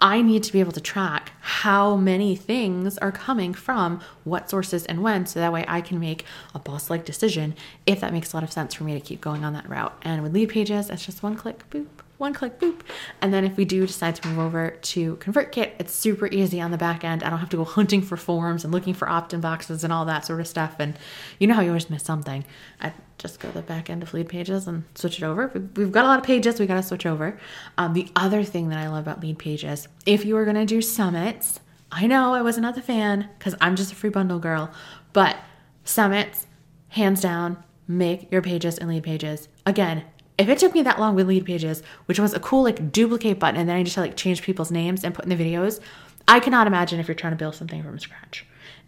I 0.01 0.21
need 0.21 0.43
to 0.43 0.53
be 0.53 0.62
able 0.62 0.71
to 0.71 0.81
track 0.81 1.33
how 1.41 1.97
many 1.97 2.35
things 2.35 2.97
are 2.99 3.12
coming 3.12 3.53
from 3.53 3.99
what 4.23 4.49
sources 4.49 4.85
and 4.85 5.03
when, 5.03 5.25
so 5.25 5.39
that 5.39 5.51
way 5.51 5.65
I 5.67 5.81
can 5.81 5.99
make 5.99 6.23
a 6.55 6.59
boss 6.59 6.89
like 6.89 7.03
decision 7.03 7.53
if 7.85 7.99
that 7.99 8.13
makes 8.13 8.31
a 8.31 8.38
lot 8.38 8.43
of 8.43 8.51
sense 8.51 8.73
for 8.73 8.85
me 8.85 8.93
to 8.93 9.01
keep 9.01 9.19
going 9.19 9.43
on 9.43 9.53
that 9.53 9.69
route. 9.69 9.97
And 10.03 10.23
with 10.23 10.33
lead 10.33 10.49
pages, 10.49 10.89
it's 10.89 11.05
just 11.05 11.21
one 11.21 11.35
click, 11.35 11.69
boop, 11.69 11.88
one 12.19 12.34
click, 12.34 12.60
boop. 12.60 12.82
And 13.21 13.34
then 13.34 13.45
if 13.45 13.55
we 13.55 13.63
do 13.63 13.88
decide 13.88 14.15
to 14.17 14.27
move 14.27 14.39
over 14.39 14.71
to 14.71 15.15
ConvertKit, 15.15 15.71
it's 15.79 15.93
super 15.93 16.27
easy 16.27 16.60
on 16.60 16.71
the 16.71 16.77
back 16.77 17.05
end. 17.05 17.23
I 17.23 17.29
don't 17.29 17.39
have 17.39 17.49
to 17.49 17.58
go 17.58 17.63
hunting 17.79 18.01
for 18.01 18.17
forms 18.17 18.63
and 18.63 18.73
looking 18.73 18.93
for 18.93 19.10
opt 19.10 19.34
in 19.34 19.39
boxes 19.39 19.86
and 19.86 19.93
all 19.93 20.05
that 20.05 20.25
sort 20.25 20.41
of 20.41 20.47
stuff. 20.47 20.75
And 20.79 20.99
you 21.39 21.47
know 21.47 21.53
how 21.53 21.62
you 21.62 21.69
always 21.69 21.89
miss 21.89 22.03
something. 22.03 22.43
I 22.82 22.91
just 23.17 23.39
go 23.39 23.47
to 23.47 23.55
the 23.55 23.62
back 23.62 23.89
end 23.89 24.03
of 24.03 24.12
Leadpages 24.12 24.67
and 24.67 24.84
switch 24.95 25.17
it 25.17 25.23
over. 25.23 25.47
We've 25.75 25.91
got 25.91 26.03
a 26.03 26.08
lot 26.08 26.19
of 26.19 26.25
pages 26.25 26.60
we 26.60 26.67
got 26.67 26.75
to 26.75 26.84
switch 26.84 27.05
over. 27.05 27.39
Um, 27.77 27.93
the 27.93 28.10
other 28.17 28.43
thing 28.43 28.67
that 28.69 28.79
I 28.79 28.89
love 28.89 29.08
about 29.08 29.21
Leadpages, 29.21 29.88
if 30.05 30.25
you 30.25 30.36
are 30.36 30.43
going 30.43 30.58
to 30.58 30.65
do 30.65 30.82
summits, 30.82 31.62
I 31.91 32.05
know 32.05 32.34
I 32.34 32.41
wasn't 32.41 32.65
a 32.65 32.82
fan 32.82 33.29
because 33.39 33.55
I'm 33.62 33.75
just 33.77 33.93
a 33.93 33.95
free 33.95 34.10
bundle 34.10 34.39
girl, 34.39 34.71
but 35.13 35.38
summits, 35.86 36.47
hands 36.89 37.21
down, 37.21 37.63
make 37.88 38.32
your 38.32 38.41
pages 38.41 38.77
and 38.77 38.89
Leadpages. 38.89 39.47
Again, 39.65 40.03
if 40.39 40.47
it 40.49 40.58
took 40.58 40.73
me 40.73 40.82
that 40.84 40.99
long 40.99 41.15
with 41.15 41.28
Leadpages, 41.28 41.84
which 42.06 42.19
was 42.19 42.34
a 42.34 42.39
cool 42.39 42.63
like 42.63 42.91
duplicate 42.91 43.39
button, 43.39 43.60
and 43.60 43.69
then 43.69 43.75
I 43.75 43.84
just 43.84 43.97
had 43.97 44.02
like 44.04 44.15
change 44.15 44.41
people's 44.41 44.71
names 44.71 45.04
and 45.04 45.13
put 45.13 45.25
in 45.25 45.30
the 45.30 45.36
videos, 45.36 45.80
I 46.28 46.39
cannot 46.39 46.65
imagine 46.65 46.99
if 46.99 47.08
you're 47.08 47.15
trying 47.15 47.34
to 47.34 47.38
build 47.38 47.56
something 47.56 47.84
from 47.84 47.99
scratch. 47.99 48.45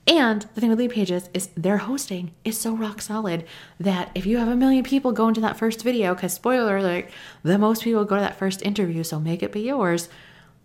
And 0.08 0.44
the 0.56 0.62
thing 0.62 0.70
with 0.70 0.80
Leadpages 0.80 1.30
is 1.34 1.50
their 1.56 1.78
hosting 1.78 2.32
is 2.44 2.60
so 2.60 2.76
rock 2.76 3.02
solid 3.02 3.46
that 3.80 4.10
if 4.16 4.26
you 4.26 4.38
have 4.38 4.48
a 4.48 4.56
million 4.56 4.84
people 4.84 5.12
going 5.12 5.34
to 5.36 5.42
that 5.42 5.58
first 5.58 5.84
video, 5.84 6.16
because 6.16 6.34
spoiler 6.34 6.78
alert, 6.78 7.10
the 7.44 7.58
most 7.58 7.84
people 7.84 8.06
go 8.06 8.16
to 8.16 8.22
that 8.22 8.40
first 8.40 8.64
interview, 8.64 9.04
so 9.04 9.20
make 9.20 9.44
it 9.44 9.52
be 9.52 9.62
yours, 9.62 10.10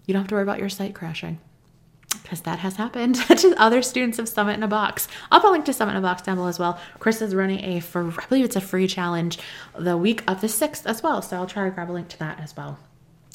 you 0.07 0.15
don't 0.15 0.23
have 0.23 0.29
to 0.29 0.37
worry 0.37 0.43
about 0.43 0.59
your 0.59 0.69
site 0.69 0.95
crashing. 0.95 1.39
Because 2.23 2.41
that 2.43 2.61
has 2.61 2.77
happened 2.77 3.15
to 3.29 3.55
other 3.57 3.83
students 3.83 4.19
of 4.19 4.29
Summit 4.29 4.55
in 4.55 4.63
a 4.63 4.69
Box. 4.69 5.09
I'll 5.31 5.41
put 5.41 5.49
a 5.49 5.53
link 5.53 5.65
to 5.67 5.73
Summit 5.73 5.93
in 5.93 5.99
a 5.99 6.01
Box 6.01 6.23
down 6.23 6.37
below 6.37 6.49
as 6.49 6.59
well. 6.59 6.81
Chris 6.99 7.23
is 7.23 7.35
running 7.35 7.65
a, 7.65 7.81
for, 7.81 8.13
I 8.21 8.27
believe 8.27 8.45
it's 8.45 8.57
a 8.57 8.61
free 8.61 8.87
challenge 8.87 9.39
the 9.79 9.97
week 9.97 10.23
of 10.29 10.41
the 10.41 10.47
6th 10.47 10.87
as 10.87 11.03
well. 11.03 11.23
So 11.23 11.37
I'll 11.37 11.47
try 11.47 11.65
to 11.65 11.71
grab 11.71 11.91
a 11.91 11.93
link 11.93 12.09
to 12.09 12.19
that 12.19 12.41
as 12.41 12.57
well. 12.57 12.79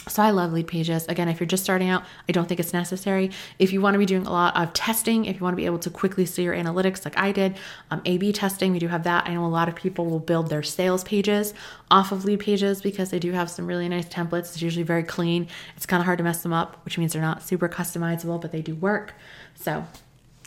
So 0.08 0.24
I 0.24 0.32
love 0.32 0.52
Leadpages. 0.52 1.08
Again, 1.10 1.30
if 1.30 1.40
you're 1.40 1.48
just 1.48 1.64
starting 1.64 1.88
out, 1.88 2.04
I 2.28 2.32
don't 2.32 2.48
think 2.48 2.60
it's 2.60 2.74
necessary. 2.74 3.30
If 3.60 3.72
you 3.72 3.82
want 3.82 3.94
to 3.94 4.00
be 4.00 4.08
doing 4.08 4.26
a 4.26 4.32
lot 4.32 4.58
of 4.58 4.74
testing, 4.74 5.26
if 5.26 5.36
you 5.36 5.42
want 5.44 5.54
to 5.54 5.58
be 5.58 5.68
able 5.68 5.78
to 5.80 5.92
quickly 5.92 6.26
see 6.26 6.42
your 6.42 6.56
analytics 6.56 7.06
like 7.06 7.18
I 7.20 7.32
did, 7.32 7.56
um, 7.92 8.02
A/B 8.06 8.34
testing, 8.34 8.72
we 8.72 8.80
do 8.80 8.88
have 8.88 9.04
that. 9.04 9.28
I 9.28 9.36
know 9.36 9.46
a 9.46 9.48
lot 9.48 9.70
of 9.70 9.76
people 9.76 10.08
will 10.08 10.20
build 10.20 10.50
their 10.50 10.64
sales 10.64 11.04
pages 11.04 11.54
off 11.92 12.12
of 12.12 12.24
Leadpages 12.24 12.82
because 12.82 13.12
they 13.12 13.20
do 13.20 13.32
have 13.34 13.50
some 13.50 13.68
really 13.68 13.88
nice 13.88 14.08
templates. 14.08 14.54
It's 14.54 14.62
usually 14.62 14.84
very 14.84 15.04
clean. 15.04 15.48
It's 15.78 15.86
kind 15.86 16.02
of 16.02 16.06
hard 16.06 16.18
to 16.18 16.24
mess 16.24 16.42
them 16.42 16.54
up, 16.54 16.84
which 16.84 16.98
means 16.98 17.14
they're 17.14 17.22
not 17.22 17.44
super 17.44 17.70
customizable, 17.70 18.42
but 18.42 18.52
they 18.52 18.64
do 18.64 18.74
work. 18.74 19.14
So 19.54 19.86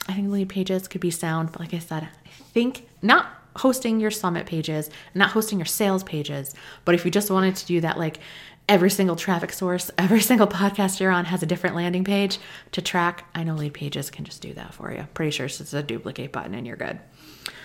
I 0.09 0.15
think 0.15 0.29
Leadpages 0.29 0.91
could 0.91 1.01
be 1.01 1.13
sound. 1.13 1.53
But 1.53 1.61
like 1.61 1.75
I 1.75 1.79
said, 1.79 2.03
I 2.03 2.09
think 2.53 2.89
not 3.03 3.29
hosting 3.57 4.01
your 4.01 4.11
summit 4.11 4.47
pages, 4.47 4.91
not 5.15 5.31
hosting 5.31 5.59
your 5.61 5.67
sales 5.67 6.03
pages, 6.03 6.55
but 6.85 6.95
if 6.97 7.05
you 7.05 7.11
just 7.13 7.31
wanted 7.31 7.55
to 7.55 7.67
do 7.67 7.81
that, 7.81 7.97
like 7.99 8.19
every 8.69 8.91
single 8.91 9.17
traffic 9.17 9.53
source, 9.53 9.91
every 9.99 10.21
single 10.21 10.47
podcast 10.47 11.01
you're 11.01 11.11
on 11.11 11.27
has 11.27 11.43
a 11.43 11.47
different 11.47 11.77
landing 11.77 12.05
page 12.05 12.39
to 12.73 12.83
track. 12.83 13.27
I 13.35 13.45
know 13.45 13.55
Leadpages 13.55 14.11
can 14.11 14.25
just 14.25 14.43
do 14.43 14.53
that 14.55 14.75
for 14.75 14.93
you. 14.93 15.07
Pretty 15.15 15.31
sure 15.31 15.47
it's 15.47 15.59
just 15.59 15.75
a 15.75 15.83
duplicate 15.83 16.33
button 16.33 16.55
and 16.55 16.67
you're 16.67 16.77
good. 16.77 16.99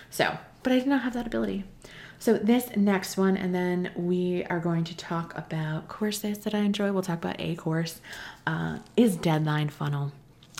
So, 0.09 0.37
but 0.63 0.73
I 0.73 0.79
did 0.79 0.87
not 0.87 1.01
have 1.01 1.13
that 1.13 1.27
ability. 1.27 1.63
So, 2.21 2.33
this 2.37 2.75
next 2.75 3.15
one, 3.15 3.37
and 3.37 3.55
then 3.55 3.91
we 3.95 4.43
are 4.49 4.59
going 4.59 4.83
to 4.83 4.97
talk 4.97 5.37
about 5.37 5.87
courses 5.87 6.39
that 6.39 6.53
I 6.53 6.59
enjoy. 6.59 6.91
We'll 6.91 7.01
talk 7.01 7.19
about 7.19 7.37
a 7.39 7.55
course, 7.55 8.01
uh, 8.45 8.79
is 8.97 9.15
Deadline 9.15 9.69
Funnel. 9.69 10.11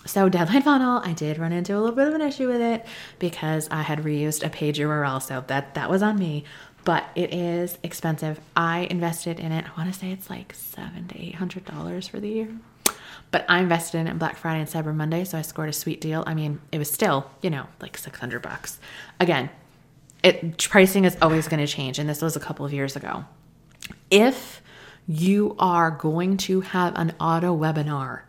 So, 0.10 0.28
Deadline 0.28 0.64
Funnel, 0.64 1.04
I 1.06 1.14
did 1.14 1.38
run 1.38 1.52
into 1.52 1.78
a 1.78 1.80
little 1.80 1.96
bit 1.96 2.08
of 2.08 2.16
an 2.16 2.22
issue 2.22 2.48
with 2.48 2.62
it 2.62 2.84
because 3.20 3.68
I 3.70 3.84
had 3.84 4.00
reused 4.00 4.44
a 4.44 4.50
page 4.50 4.80
URL. 4.80 5.22
So, 5.22 5.44
that, 5.46 5.76
that 5.76 5.88
was 5.88 6.02
on 6.02 6.18
me 6.18 6.46
but 6.86 7.06
it 7.14 7.34
is 7.34 7.78
expensive. 7.84 8.40
I 8.56 8.88
invested 8.90 9.40
in 9.40 9.52
it. 9.52 9.66
I 9.66 9.80
want 9.80 9.94
to 9.94 10.00
say 10.00 10.12
it's 10.12 10.30
like 10.30 10.56
seven 10.56 11.08
to 11.10 11.22
eight 11.22 11.36
hundred 11.36 11.66
dollars 11.66 12.08
for 12.08 12.20
the 12.20 12.30
year. 12.30 12.50
But 13.30 13.46
I 13.48 13.60
invested 13.60 14.00
in 14.00 14.08
it 14.08 14.18
Black 14.18 14.38
Friday 14.38 14.62
and 14.62 14.68
Cyber 14.68 14.96
Monday, 14.96 15.24
so 15.24 15.38
I 15.38 15.44
scored 15.44 15.70
a 15.70 15.74
sweet 15.74 16.02
deal. 16.02 16.24
I 16.26 16.34
mean, 16.34 16.62
it 16.72 16.80
was 16.80 16.90
still, 16.90 17.30
you 17.42 17.50
know, 17.50 17.68
like 17.80 17.98
six 17.98 18.18
hundred 18.18 18.42
bucks. 18.42 18.80
Again, 19.20 19.50
it 20.24 20.58
pricing 20.58 21.06
is 21.06 21.16
always 21.22 21.48
going 21.48 21.64
to 21.64 21.72
change, 21.72 22.00
and 22.00 22.10
this 22.10 22.22
was 22.22 22.36
a 22.36 22.40
couple 22.40 22.66
of 22.66 22.74
years 22.74 22.96
ago. 22.96 23.26
If 24.10 24.62
you 25.08 25.56
are 25.60 25.92
going 25.92 26.38
to 26.38 26.62
have 26.62 26.96
an 26.96 27.14
auto 27.20 27.56
webinar, 27.56 28.22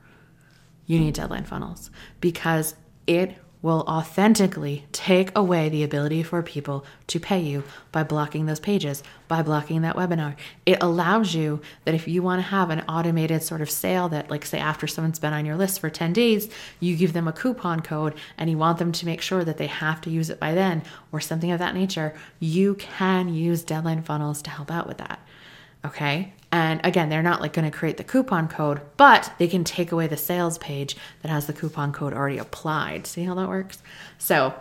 you 0.90 0.98
need 0.98 1.14
deadline 1.14 1.44
funnels 1.44 1.88
because 2.20 2.74
it 3.06 3.36
will 3.62 3.84
authentically 3.86 4.84
take 4.90 5.30
away 5.36 5.68
the 5.68 5.84
ability 5.84 6.20
for 6.20 6.42
people 6.42 6.84
to 7.06 7.20
pay 7.20 7.38
you 7.38 7.62
by 7.92 8.02
blocking 8.02 8.46
those 8.46 8.58
pages, 8.58 9.04
by 9.28 9.40
blocking 9.40 9.82
that 9.82 9.94
webinar. 9.94 10.34
It 10.66 10.78
allows 10.82 11.32
you 11.32 11.60
that 11.84 11.94
if 11.94 12.08
you 12.08 12.24
want 12.24 12.40
to 12.40 12.48
have 12.48 12.70
an 12.70 12.80
automated 12.88 13.44
sort 13.44 13.60
of 13.60 13.70
sale 13.70 14.08
that, 14.08 14.30
like, 14.30 14.44
say, 14.44 14.58
after 14.58 14.88
someone's 14.88 15.20
been 15.20 15.32
on 15.32 15.46
your 15.46 15.56
list 15.56 15.78
for 15.78 15.90
10 15.90 16.12
days, 16.12 16.48
you 16.80 16.96
give 16.96 17.12
them 17.12 17.28
a 17.28 17.32
coupon 17.32 17.80
code 17.80 18.14
and 18.36 18.50
you 18.50 18.58
want 18.58 18.78
them 18.78 18.90
to 18.90 19.06
make 19.06 19.20
sure 19.20 19.44
that 19.44 19.58
they 19.58 19.68
have 19.68 20.00
to 20.00 20.10
use 20.10 20.28
it 20.28 20.40
by 20.40 20.54
then 20.54 20.82
or 21.12 21.20
something 21.20 21.52
of 21.52 21.60
that 21.60 21.76
nature, 21.76 22.14
you 22.40 22.74
can 22.74 23.32
use 23.32 23.62
deadline 23.62 24.02
funnels 24.02 24.42
to 24.42 24.50
help 24.50 24.72
out 24.72 24.88
with 24.88 24.98
that. 24.98 25.20
Okay. 25.84 26.32
And 26.52 26.80
again, 26.84 27.08
they're 27.08 27.22
not 27.22 27.40
like 27.40 27.52
going 27.52 27.70
to 27.70 27.76
create 27.76 27.96
the 27.96 28.04
coupon 28.04 28.48
code, 28.48 28.80
but 28.96 29.32
they 29.38 29.46
can 29.46 29.62
take 29.64 29.92
away 29.92 30.08
the 30.08 30.16
sales 30.16 30.58
page 30.58 30.96
that 31.22 31.30
has 31.30 31.46
the 31.46 31.52
coupon 31.52 31.92
code 31.92 32.12
already 32.12 32.38
applied. 32.38 33.06
See 33.06 33.22
how 33.22 33.34
that 33.36 33.48
works? 33.48 33.82
So, 34.18 34.54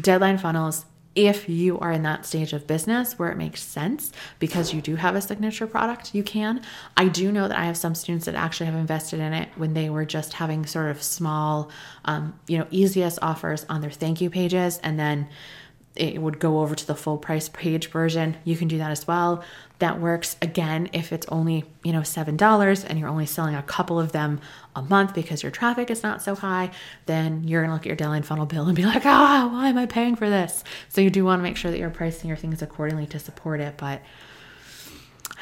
deadline 0.00 0.38
funnels, 0.38 0.84
if 1.14 1.48
you 1.48 1.78
are 1.78 1.92
in 1.92 2.02
that 2.02 2.26
stage 2.26 2.52
of 2.52 2.66
business 2.66 3.18
where 3.18 3.30
it 3.30 3.38
makes 3.38 3.62
sense 3.62 4.12
because 4.38 4.74
you 4.74 4.82
do 4.82 4.96
have 4.96 5.16
a 5.16 5.20
signature 5.20 5.66
product, 5.66 6.14
you 6.14 6.22
can. 6.22 6.60
I 6.96 7.08
do 7.08 7.32
know 7.32 7.48
that 7.48 7.58
I 7.58 7.64
have 7.64 7.76
some 7.76 7.94
students 7.94 8.26
that 8.26 8.34
actually 8.34 8.66
have 8.66 8.74
invested 8.74 9.20
in 9.20 9.32
it 9.32 9.48
when 9.56 9.72
they 9.72 9.88
were 9.88 10.04
just 10.04 10.34
having 10.34 10.66
sort 10.66 10.90
of 10.90 11.02
small, 11.02 11.70
um, 12.04 12.38
you 12.48 12.58
know, 12.58 12.66
easiest 12.70 13.18
offers 13.22 13.64
on 13.70 13.80
their 13.80 13.90
thank 13.90 14.20
you 14.20 14.28
pages 14.28 14.78
and 14.82 14.98
then 14.98 15.28
it 15.96 16.20
would 16.20 16.38
go 16.38 16.60
over 16.60 16.74
to 16.74 16.86
the 16.86 16.94
full 16.94 17.18
price 17.18 17.48
page 17.48 17.90
version. 17.90 18.36
You 18.44 18.56
can 18.56 18.68
do 18.68 18.78
that 18.78 18.90
as 18.90 19.06
well. 19.06 19.44
That 19.78 20.00
works 20.00 20.36
again 20.40 20.88
if 20.92 21.12
it's 21.12 21.26
only, 21.28 21.64
you 21.84 21.92
know, 21.92 22.00
$7 22.00 22.84
and 22.88 22.98
you're 22.98 23.08
only 23.08 23.26
selling 23.26 23.54
a 23.54 23.62
couple 23.62 24.00
of 24.00 24.12
them 24.12 24.40
a 24.74 24.82
month 24.82 25.14
because 25.14 25.42
your 25.42 25.52
traffic 25.52 25.90
is 25.90 26.02
not 26.02 26.22
so 26.22 26.34
high, 26.34 26.70
then 27.06 27.44
you're 27.44 27.62
going 27.62 27.70
to 27.70 27.74
look 27.74 27.82
at 27.82 27.86
your 27.86 27.96
deadline 27.96 28.22
funnel 28.22 28.46
bill 28.46 28.66
and 28.66 28.76
be 28.76 28.84
like, 28.84 29.04
"Ah, 29.04 29.48
why 29.50 29.68
am 29.68 29.78
I 29.78 29.86
paying 29.86 30.16
for 30.16 30.28
this?" 30.30 30.64
So 30.88 31.00
you 31.00 31.10
do 31.10 31.24
want 31.24 31.40
to 31.40 31.42
make 31.42 31.56
sure 31.56 31.70
that 31.70 31.78
you're 31.78 31.90
pricing 31.90 32.28
your 32.28 32.36
things 32.36 32.62
accordingly 32.62 33.06
to 33.08 33.18
support 33.18 33.60
it, 33.60 33.76
but 33.76 34.00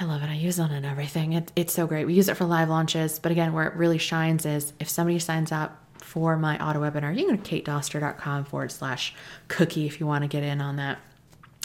I 0.00 0.04
love 0.04 0.22
it. 0.22 0.28
I 0.28 0.34
use 0.34 0.58
it 0.58 0.62
on 0.62 0.84
everything. 0.84 1.34
It, 1.34 1.52
it's 1.54 1.72
so 1.72 1.86
great. 1.86 2.04
We 2.04 2.14
use 2.14 2.28
it 2.28 2.36
for 2.36 2.44
live 2.44 2.68
launches, 2.68 3.18
but 3.20 3.30
again, 3.30 3.52
where 3.52 3.66
it 3.68 3.74
really 3.74 3.98
shines 3.98 4.44
is 4.44 4.72
if 4.80 4.88
somebody 4.88 5.18
signs 5.20 5.52
up 5.52 5.83
for 6.14 6.36
my 6.36 6.56
auto 6.64 6.80
webinar, 6.80 7.12
you 7.18 7.26
can 7.26 7.34
go 7.34 7.42
to 7.42 7.62
katedoster.com 7.62 8.44
forward 8.44 8.70
slash 8.70 9.12
cookie 9.48 9.84
if 9.84 9.98
you 9.98 10.06
want 10.06 10.22
to 10.22 10.28
get 10.28 10.44
in 10.44 10.60
on 10.60 10.76
that. 10.76 11.00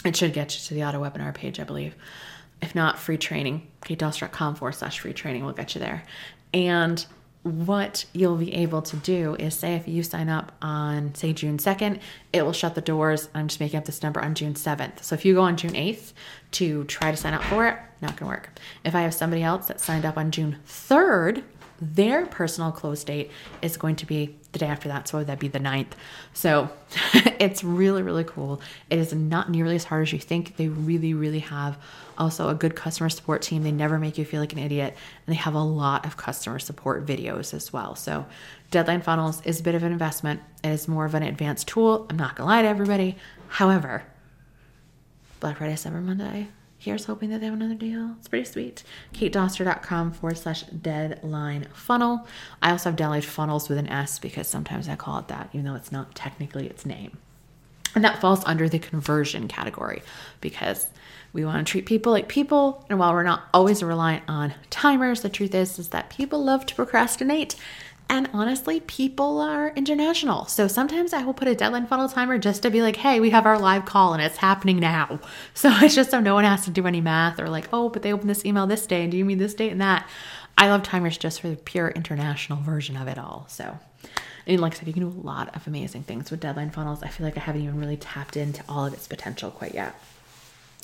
It 0.04 0.16
should 0.16 0.32
get 0.32 0.52
you 0.56 0.60
to 0.66 0.74
the 0.74 0.82
auto 0.82 1.00
webinar 1.00 1.32
page, 1.32 1.60
I 1.60 1.64
believe. 1.64 1.94
If 2.60 2.74
not, 2.74 2.98
free 2.98 3.16
training, 3.16 3.68
katedoster.com 3.82 4.56
forward 4.56 4.72
slash 4.72 4.98
free 4.98 5.12
training 5.12 5.44
will 5.44 5.52
get 5.52 5.76
you 5.76 5.80
there. 5.80 6.02
And 6.52 7.06
what 7.44 8.06
you'll 8.12 8.36
be 8.36 8.52
able 8.52 8.82
to 8.82 8.96
do 8.96 9.36
is 9.36 9.54
say 9.54 9.76
if 9.76 9.86
you 9.86 10.02
sign 10.02 10.28
up 10.28 10.50
on 10.60 11.14
say 11.14 11.32
June 11.32 11.58
2nd, 11.58 12.00
it 12.32 12.44
will 12.44 12.52
shut 12.52 12.74
the 12.74 12.80
doors. 12.80 13.28
I'm 13.32 13.46
just 13.46 13.60
making 13.60 13.78
up 13.78 13.84
this 13.84 14.02
number 14.02 14.20
on 14.20 14.34
June 14.34 14.54
7th. 14.54 15.04
So 15.04 15.14
if 15.14 15.24
you 15.24 15.34
go 15.34 15.42
on 15.42 15.56
June 15.56 15.74
8th 15.74 16.12
to 16.52 16.82
try 16.84 17.12
to 17.12 17.16
sign 17.16 17.34
up 17.34 17.44
for 17.44 17.68
it, 17.68 17.78
not 18.02 18.16
gonna 18.16 18.30
work. 18.30 18.50
If 18.84 18.96
I 18.96 19.02
have 19.02 19.14
somebody 19.14 19.44
else 19.44 19.68
that 19.68 19.80
signed 19.80 20.04
up 20.04 20.18
on 20.18 20.32
June 20.32 20.58
3rd, 20.66 21.44
their 21.80 22.26
personal 22.26 22.72
close 22.72 23.02
date 23.04 23.30
is 23.62 23.76
going 23.76 23.96
to 23.96 24.06
be 24.06 24.38
the 24.52 24.58
day 24.58 24.66
after 24.66 24.88
that. 24.88 25.08
So 25.08 25.22
that'd 25.22 25.38
be 25.38 25.48
the 25.48 25.60
9th. 25.60 25.92
So 26.32 26.70
it's 27.14 27.62
really, 27.62 28.02
really 28.02 28.24
cool. 28.24 28.60
It 28.88 28.98
is 28.98 29.12
not 29.12 29.50
nearly 29.50 29.76
as 29.76 29.84
hard 29.84 30.02
as 30.02 30.12
you 30.12 30.18
think. 30.18 30.56
They 30.56 30.68
really, 30.68 31.14
really 31.14 31.38
have 31.40 31.78
also 32.18 32.48
a 32.48 32.54
good 32.54 32.74
customer 32.74 33.08
support 33.08 33.42
team. 33.42 33.62
They 33.62 33.72
never 33.72 33.98
make 33.98 34.18
you 34.18 34.24
feel 34.24 34.40
like 34.40 34.52
an 34.52 34.58
idiot. 34.58 34.96
And 35.26 35.34
they 35.34 35.38
have 35.38 35.54
a 35.54 35.62
lot 35.62 36.04
of 36.04 36.16
customer 36.16 36.58
support 36.58 37.06
videos 37.06 37.54
as 37.54 37.72
well. 37.72 37.94
So 37.94 38.26
Deadline 38.70 39.02
Funnels 39.02 39.40
is 39.44 39.60
a 39.60 39.62
bit 39.62 39.74
of 39.74 39.82
an 39.82 39.92
investment. 39.92 40.40
It 40.62 40.68
is 40.68 40.88
more 40.88 41.04
of 41.04 41.14
an 41.14 41.22
advanced 41.22 41.68
tool. 41.68 42.06
I'm 42.10 42.16
not 42.16 42.36
going 42.36 42.46
to 42.46 42.54
lie 42.54 42.62
to 42.62 42.68
everybody. 42.68 43.16
However, 43.48 44.04
Black 45.40 45.56
Friday, 45.56 45.74
Cyber 45.74 46.02
Monday, 46.02 46.48
Here's 46.80 47.04
hoping 47.04 47.28
that 47.28 47.40
they 47.40 47.44
have 47.44 47.54
another 47.54 47.74
deal. 47.74 48.14
It's 48.18 48.28
pretty 48.28 48.46
sweet. 48.46 48.84
KateDoster.com 49.12 50.12
forward 50.12 50.38
slash 50.38 50.62
deadline 50.62 51.66
funnel. 51.74 52.26
I 52.62 52.70
also 52.70 52.88
have 52.88 52.96
deadline 52.96 53.20
funnels 53.20 53.68
with 53.68 53.76
an 53.76 53.86
S 53.86 54.18
because 54.18 54.48
sometimes 54.48 54.88
I 54.88 54.96
call 54.96 55.18
it 55.18 55.28
that, 55.28 55.50
even 55.52 55.66
though 55.66 55.74
it's 55.74 55.92
not 55.92 56.14
technically 56.14 56.66
its 56.66 56.86
name. 56.86 57.18
And 57.94 58.02
that 58.02 58.22
falls 58.22 58.42
under 58.46 58.66
the 58.66 58.78
conversion 58.78 59.46
category 59.46 60.02
because 60.40 60.86
we 61.32 61.44
want 61.44 61.66
to 61.66 61.70
treat 61.70 61.86
people 61.86 62.12
like 62.12 62.28
people. 62.28 62.84
And 62.88 62.98
while 62.98 63.12
we're 63.12 63.22
not 63.22 63.44
always 63.54 63.82
reliant 63.82 64.24
on 64.28 64.54
timers, 64.68 65.22
the 65.22 65.28
truth 65.28 65.54
is, 65.54 65.78
is 65.78 65.88
that 65.88 66.10
people 66.10 66.42
love 66.42 66.66
to 66.66 66.74
procrastinate 66.74 67.56
and 68.10 68.28
honestly, 68.32 68.80
people 68.80 69.40
are 69.40 69.68
international. 69.76 70.46
So 70.46 70.66
sometimes 70.66 71.12
I 71.12 71.22
will 71.22 71.32
put 71.32 71.46
a 71.46 71.54
deadline 71.54 71.86
funnel 71.86 72.08
timer 72.08 72.38
just 72.38 72.60
to 72.62 72.70
be 72.70 72.82
like, 72.82 72.96
hey, 72.96 73.20
we 73.20 73.30
have 73.30 73.46
our 73.46 73.56
live 73.56 73.84
call 73.84 74.14
and 74.14 74.20
it's 74.20 74.38
happening 74.38 74.80
now. 74.80 75.20
So 75.54 75.70
it's 75.80 75.94
just 75.94 76.10
so 76.10 76.20
no 76.20 76.34
one 76.34 76.44
has 76.44 76.64
to 76.64 76.70
do 76.70 76.86
any 76.86 77.00
math 77.00 77.38
or 77.38 77.48
like, 77.48 77.68
oh, 77.72 77.88
but 77.88 78.02
they 78.02 78.12
opened 78.12 78.30
this 78.30 78.44
email 78.44 78.66
this 78.66 78.86
day 78.86 79.02
and 79.02 79.12
do 79.12 79.18
you 79.18 79.24
mean 79.24 79.38
this 79.38 79.54
date 79.54 79.70
and 79.70 79.80
that? 79.80 80.08
I 80.58 80.68
love 80.68 80.82
timers 80.82 81.18
just 81.18 81.40
for 81.40 81.48
the 81.48 81.56
pure 81.56 81.88
international 81.88 82.60
version 82.62 82.96
of 82.96 83.06
it 83.06 83.18
all. 83.18 83.46
So, 83.48 83.78
and 84.46 84.60
like 84.60 84.74
I 84.74 84.78
said, 84.78 84.88
you 84.88 84.94
can 84.94 85.08
do 85.08 85.20
a 85.20 85.26
lot 85.26 85.54
of 85.54 85.66
amazing 85.66 86.02
things 86.04 86.30
with 86.30 86.40
deadline 86.40 86.70
funnels. 86.70 87.02
I 87.02 87.08
feel 87.08 87.26
like 87.26 87.36
I 87.36 87.40
haven't 87.40 87.62
even 87.62 87.78
really 87.78 87.96
tapped 87.96 88.36
into 88.36 88.64
all 88.68 88.86
of 88.86 88.92
its 88.94 89.06
potential 89.06 89.50
quite 89.50 89.74
yet. 89.74 89.94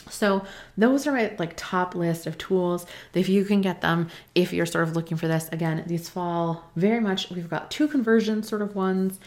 So 0.08 0.44
those 0.76 1.06
are 1.06 1.12
my 1.12 1.34
like 1.38 1.54
top 1.56 1.94
list 1.94 2.26
of 2.26 2.38
tools. 2.38 2.86
If 3.14 3.28
you 3.28 3.44
can 3.44 3.60
get 3.60 3.80
them, 3.80 4.08
if 4.34 4.52
you're 4.52 4.66
sort 4.66 4.88
of 4.88 4.96
looking 4.96 5.16
for 5.16 5.28
this, 5.28 5.48
again, 5.50 5.82
these 5.86 6.08
fall 6.08 6.70
very 6.76 7.00
much. 7.00 7.30
We've 7.30 7.50
got 7.50 7.70
two 7.70 7.88
conversion 7.88 8.42
sort 8.42 8.62
of 8.62 8.74
ones, 8.74 9.18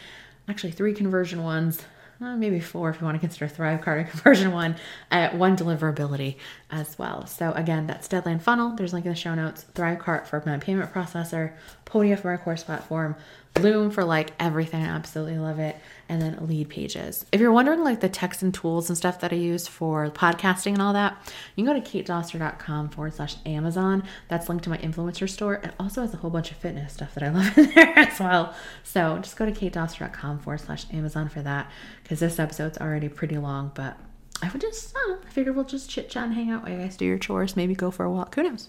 actually 0.48 0.72
three 0.72 0.94
conversion 0.94 1.42
ones, 1.42 1.82
uh, 2.20 2.36
maybe 2.36 2.60
four 2.60 2.90
if 2.90 3.00
you 3.00 3.06
want 3.06 3.16
to 3.16 3.20
consider 3.20 3.48
Thrivecart 3.48 4.00
a 4.00 4.04
conversion 4.10 4.52
one, 4.52 4.76
uh, 5.10 5.30
one 5.30 5.56
deliverability 5.56 6.36
as 6.70 6.98
well. 6.98 7.26
So 7.26 7.52
again, 7.52 7.86
that's 7.86 8.08
Deadline 8.08 8.40
Funnel. 8.40 8.76
There's 8.76 8.92
a 8.92 8.96
link 8.96 9.06
in 9.06 9.12
the 9.12 9.16
show 9.16 9.34
notes. 9.34 9.64
Thrivecart 9.74 10.26
for 10.26 10.42
my 10.44 10.58
payment 10.58 10.92
processor, 10.92 11.52
Podia 11.86 12.18
for 12.18 12.30
my 12.30 12.36
course 12.36 12.62
platform, 12.62 13.16
Loom 13.58 13.90
for 13.90 14.04
like 14.04 14.32
everything. 14.38 14.84
I 14.84 14.88
absolutely 14.88 15.38
love 15.38 15.58
it. 15.58 15.76
And 16.10 16.20
then 16.20 16.34
Leadpages. 16.38 17.24
If 17.30 17.40
you're 17.40 17.52
wondering 17.52 17.84
like 17.84 18.00
the 18.00 18.08
texts 18.08 18.42
and 18.42 18.52
tools 18.52 18.90
and 18.90 18.98
stuff 18.98 19.20
that 19.20 19.32
I 19.32 19.36
use 19.36 19.68
for 19.68 20.10
podcasting 20.10 20.72
and 20.72 20.82
all 20.82 20.92
that, 20.92 21.16
you 21.54 21.64
can 21.64 21.72
go 21.72 21.80
to 21.80 21.88
katedoster.com 21.88 22.88
forward 22.88 23.14
slash 23.14 23.36
Amazon. 23.46 24.02
That's 24.26 24.48
linked 24.48 24.64
to 24.64 24.70
my 24.70 24.78
influencer 24.78 25.30
store. 25.30 25.54
It 25.54 25.72
also 25.78 26.00
has 26.00 26.12
a 26.12 26.16
whole 26.16 26.30
bunch 26.30 26.50
of 26.50 26.56
fitness 26.56 26.94
stuff 26.94 27.14
that 27.14 27.22
I 27.22 27.28
love 27.30 27.56
in 27.56 27.70
there 27.76 27.96
as 27.96 28.18
well. 28.18 28.52
So 28.82 29.18
just 29.18 29.36
go 29.36 29.46
to 29.46 29.52
katedoster.com 29.52 30.40
forward 30.40 30.58
slash 30.58 30.84
Amazon 30.92 31.28
for 31.28 31.42
that 31.42 31.70
because 32.02 32.18
this 32.18 32.40
episode's 32.40 32.78
already 32.78 33.08
pretty 33.08 33.38
long, 33.38 33.70
but 33.76 33.96
I 34.42 34.48
would 34.50 34.60
just, 34.60 34.92
I, 34.96 35.16
I 35.24 35.30
figured 35.30 35.54
we'll 35.54 35.64
just 35.64 35.88
chit 35.88 36.10
chat 36.10 36.24
and 36.24 36.34
hang 36.34 36.50
out 36.50 36.64
while 36.64 36.72
you 36.72 36.78
guys 36.78 36.96
do 36.96 37.04
your 37.04 37.18
chores, 37.18 37.54
maybe 37.54 37.76
go 37.76 37.92
for 37.92 38.04
a 38.04 38.10
walk. 38.10 38.34
Who 38.34 38.42
knows? 38.42 38.68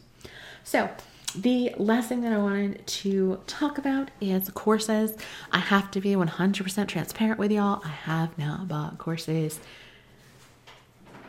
So, 0.64 0.92
the 1.36 1.74
last 1.78 2.10
thing 2.10 2.22
that 2.22 2.34
I 2.34 2.38
wanted 2.38 2.86
to 2.86 3.40
talk 3.48 3.78
about 3.78 4.12
is 4.20 4.50
courses. 4.50 5.16
I 5.52 5.60
have 5.60 5.92
to 5.92 6.02
be 6.02 6.10
100% 6.14 6.88
transparent 6.88 7.40
with 7.40 7.52
y'all. 7.52 7.82
I 7.84 7.90
have 7.90 8.38
now 8.38 8.66
bought 8.68 8.98
courses. 8.98 9.60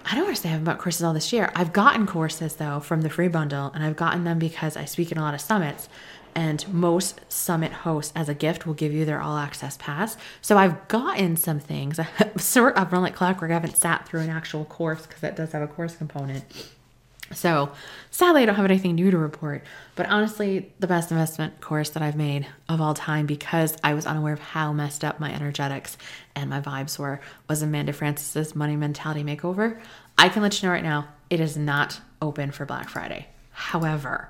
I 0.05 0.15
don't 0.15 0.25
want 0.25 0.37
to 0.37 0.43
say 0.43 0.49
I 0.49 0.53
haven't 0.53 0.65
bought 0.65 0.79
courses 0.79 1.03
all 1.03 1.15
this 1.15 1.33
year. 1.33 1.53
I've 1.55 1.73
gotten 1.73 2.07
courses 2.07 2.57
though 2.57 2.81
from 2.81 3.03
the 3.03 3.11
free 3.11 3.29
bundle, 3.29 3.71
and 3.75 3.85
I've 3.85 3.97
gotten 3.97 4.25
them 4.25 4.39
because 4.39 4.77
I 4.77 4.85
speak 4.85 5.13
in 5.13 5.19
a 5.19 5.23
lot 5.23 5.35
of 5.35 5.41
summits. 5.41 5.89
And 6.35 6.67
most 6.73 7.21
summit 7.29 7.73
hosts, 7.73 8.11
as 8.17 8.29
a 8.29 8.35
gift, 8.35 8.67
will 8.67 8.73
give 8.73 8.91
you 8.93 9.05
their 9.05 9.21
all 9.21 9.37
access 9.37 9.77
pass. 9.77 10.17
So 10.41 10.57
I've 10.57 10.89
gotten 10.89 11.37
some 11.37 11.61
things. 11.61 12.01
sort 12.39 12.77
of 12.77 12.91
run 12.91 13.03
like 13.03 13.15
clockwork. 13.15 13.51
I 13.51 13.55
haven't 13.55 13.77
sat 13.77 14.09
through 14.09 14.21
an 14.21 14.31
actual 14.31 14.65
course 14.65 15.07
because 15.07 15.23
it 15.23 15.37
does 15.37 15.53
have 15.53 15.61
a 15.61 15.67
course 15.67 15.95
component. 15.95 16.45
So 17.35 17.73
sadly, 18.11 18.43
I 18.43 18.47
don't 18.47 18.55
have 18.55 18.65
anything 18.65 18.95
new 18.95 19.11
to 19.11 19.19
report. 19.19 19.65
But 19.95 20.07
honestly, 20.07 20.73
the 20.79 20.87
best 20.87 21.11
investment 21.11 21.61
course 21.61 21.91
that 21.91 22.03
I've 22.03 22.17
made 22.17 22.47
of 22.69 22.81
all 22.81 22.95
time 22.95 23.27
because 23.27 23.77
I 23.83 23.95
was 23.95 24.07
unaware 24.07 24.33
of 24.33 24.41
how 24.41 24.73
messed 24.73 25.05
up 25.05 25.21
my 25.21 25.33
energetics 25.33 25.97
and 26.35 26.51
my 26.51 26.61
vibes 26.61 26.99
were 26.99 27.21
was 27.49 27.63
Amanda 27.63 27.93
Frances's 27.93 28.55
Money 28.55 28.77
Mentality 28.77 29.25
Makeover. 29.25 29.81
I 30.19 30.29
can 30.29 30.43
let 30.43 30.61
you 30.61 30.69
know 30.69 30.73
right 30.73 30.85
now, 30.85 31.09
it 31.31 31.41
is 31.41 31.57
not 31.57 32.01
open 32.21 32.53
for 32.53 32.65
Black 32.65 32.89
Friday. 32.89 33.27
However, 33.51 34.29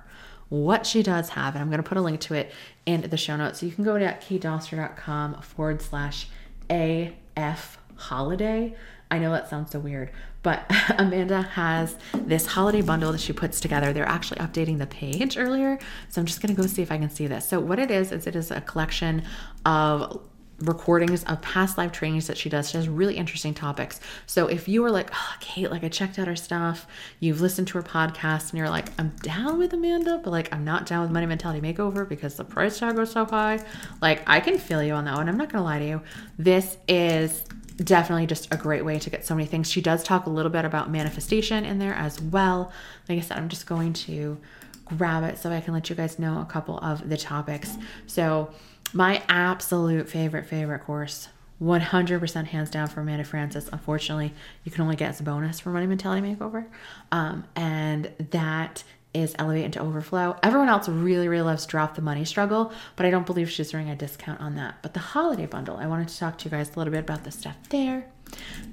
what 0.48 0.86
she 0.86 1.02
does 1.02 1.30
have, 1.30 1.54
and 1.54 1.62
I'm 1.62 1.70
going 1.70 1.82
to 1.82 1.88
put 1.88 1.96
a 1.96 2.02
link 2.02 2.20
to 2.20 2.34
it 2.34 2.52
in 2.84 3.02
the 3.02 3.16
show 3.16 3.36
notes. 3.36 3.60
So 3.60 3.66
you 3.66 3.72
can 3.72 3.84
go 3.84 3.98
to 3.98 4.04
katedoster.com 4.04 5.40
forward 5.40 5.80
slash 5.80 6.28
AF 6.68 7.78
holiday. 7.96 8.74
I 9.12 9.18
know 9.18 9.30
that 9.32 9.50
sounds 9.50 9.70
so 9.70 9.78
weird, 9.78 10.10
but 10.42 10.64
Amanda 10.98 11.42
has 11.42 11.96
this 12.14 12.46
holiday 12.46 12.80
bundle 12.80 13.12
that 13.12 13.20
she 13.20 13.34
puts 13.34 13.60
together. 13.60 13.92
They're 13.92 14.08
actually 14.08 14.38
updating 14.38 14.78
the 14.78 14.86
page 14.86 15.36
earlier. 15.36 15.78
So 16.08 16.22
I'm 16.22 16.26
just 16.26 16.40
to 16.56 16.62
go 16.62 16.66
see 16.66 16.80
if 16.80 16.90
I 16.90 16.96
can 16.96 17.10
see 17.10 17.26
this. 17.26 17.46
So, 17.46 17.60
what 17.60 17.78
it 17.78 17.90
is, 17.90 18.10
is 18.10 18.26
it 18.26 18.34
is 18.34 18.50
a 18.50 18.62
collection 18.62 19.22
of 19.66 20.18
recordings 20.62 21.24
of 21.24 21.40
past 21.42 21.76
live 21.76 21.92
trainings 21.92 22.26
that 22.26 22.38
she 22.38 22.48
does. 22.48 22.70
She 22.70 22.76
has 22.76 22.88
really 22.88 23.16
interesting 23.16 23.54
topics. 23.54 24.00
So 24.26 24.46
if 24.46 24.68
you 24.68 24.84
are 24.84 24.90
like, 24.90 25.10
oh, 25.12 25.34
Kate, 25.40 25.70
like 25.70 25.84
I 25.84 25.88
checked 25.88 26.18
out 26.18 26.26
her 26.26 26.36
stuff, 26.36 26.86
you've 27.20 27.40
listened 27.40 27.68
to 27.68 27.78
her 27.78 27.82
podcast, 27.82 28.50
and 28.50 28.58
you're 28.58 28.70
like, 28.70 28.88
I'm 28.98 29.10
down 29.22 29.58
with 29.58 29.72
Amanda, 29.72 30.20
but 30.22 30.30
like 30.30 30.52
I'm 30.52 30.64
not 30.64 30.86
down 30.86 31.02
with 31.02 31.10
Money 31.10 31.26
Mentality 31.26 31.60
Makeover 31.60 32.08
because 32.08 32.36
the 32.36 32.44
price 32.44 32.78
tag 32.78 32.96
was 32.96 33.10
so 33.10 33.24
high. 33.24 33.60
Like 34.00 34.22
I 34.26 34.40
can 34.40 34.58
feel 34.58 34.82
you 34.82 34.94
on 34.94 35.04
that 35.04 35.16
one. 35.16 35.28
I'm 35.28 35.36
not 35.36 35.50
gonna 35.50 35.64
lie 35.64 35.78
to 35.78 35.86
you. 35.86 36.02
This 36.38 36.76
is 36.88 37.44
definitely 37.76 38.26
just 38.26 38.52
a 38.52 38.56
great 38.56 38.84
way 38.84 38.98
to 38.98 39.10
get 39.10 39.24
so 39.26 39.34
many 39.34 39.46
things. 39.46 39.70
She 39.70 39.80
does 39.80 40.02
talk 40.02 40.26
a 40.26 40.30
little 40.30 40.50
bit 40.50 40.64
about 40.64 40.90
manifestation 40.90 41.64
in 41.64 41.78
there 41.78 41.94
as 41.94 42.20
well. 42.20 42.72
Like 43.08 43.18
I 43.18 43.20
said, 43.22 43.38
I'm 43.38 43.48
just 43.48 43.66
going 43.66 43.92
to 43.94 44.38
grab 44.84 45.24
it 45.24 45.38
so 45.38 45.50
I 45.50 45.60
can 45.60 45.74
let 45.74 45.88
you 45.90 45.96
guys 45.96 46.18
know 46.18 46.40
a 46.40 46.44
couple 46.44 46.78
of 46.78 47.08
the 47.08 47.16
topics. 47.16 47.76
So, 48.06 48.50
my 48.92 49.22
absolute 49.28 50.08
favorite, 50.08 50.46
favorite 50.46 50.80
course, 50.80 51.28
100% 51.62 52.46
hands 52.46 52.70
down 52.70 52.88
for 52.88 53.00
Amanda 53.00 53.24
Frances. 53.24 53.68
Unfortunately, 53.72 54.34
you 54.64 54.72
can 54.72 54.82
only 54.82 54.96
get 54.96 55.10
as 55.10 55.20
a 55.20 55.22
bonus 55.22 55.60
for 55.60 55.70
Money 55.70 55.86
Mentality 55.86 56.26
Makeover. 56.26 56.66
Um, 57.12 57.44
and 57.54 58.10
that 58.30 58.82
is 59.14 59.34
Elevate 59.38 59.64
into 59.64 59.80
Overflow. 59.80 60.36
Everyone 60.42 60.68
else 60.68 60.88
really, 60.88 61.28
really 61.28 61.44
loves 61.44 61.66
Drop 61.66 61.94
the 61.94 62.02
Money 62.02 62.24
Struggle, 62.24 62.72
but 62.96 63.06
I 63.06 63.10
don't 63.10 63.26
believe 63.26 63.50
she's 63.50 63.70
doing 63.70 63.90
a 63.90 63.96
discount 63.96 64.40
on 64.40 64.56
that. 64.56 64.76
But 64.82 64.94
the 64.94 65.00
holiday 65.00 65.46
bundle, 65.46 65.76
I 65.76 65.86
wanted 65.86 66.08
to 66.08 66.18
talk 66.18 66.38
to 66.38 66.44
you 66.46 66.50
guys 66.50 66.74
a 66.74 66.78
little 66.78 66.92
bit 66.92 67.00
about 67.00 67.24
the 67.24 67.30
stuff 67.30 67.56
there. 67.68 68.06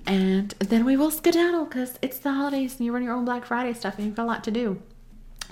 And 0.07 0.51
then 0.59 0.85
we 0.85 0.95
will 0.95 1.11
skedaddle 1.11 1.65
because 1.65 1.99
it's 2.01 2.19
the 2.19 2.31
holidays 2.31 2.77
and 2.77 2.85
you 2.85 2.93
run 2.93 3.03
your 3.03 3.13
own 3.13 3.25
Black 3.25 3.45
Friday 3.45 3.73
stuff 3.73 3.97
and 3.97 4.05
you've 4.05 4.15
got 4.15 4.23
a 4.23 4.25
lot 4.25 4.43
to 4.45 4.51
do. 4.51 4.81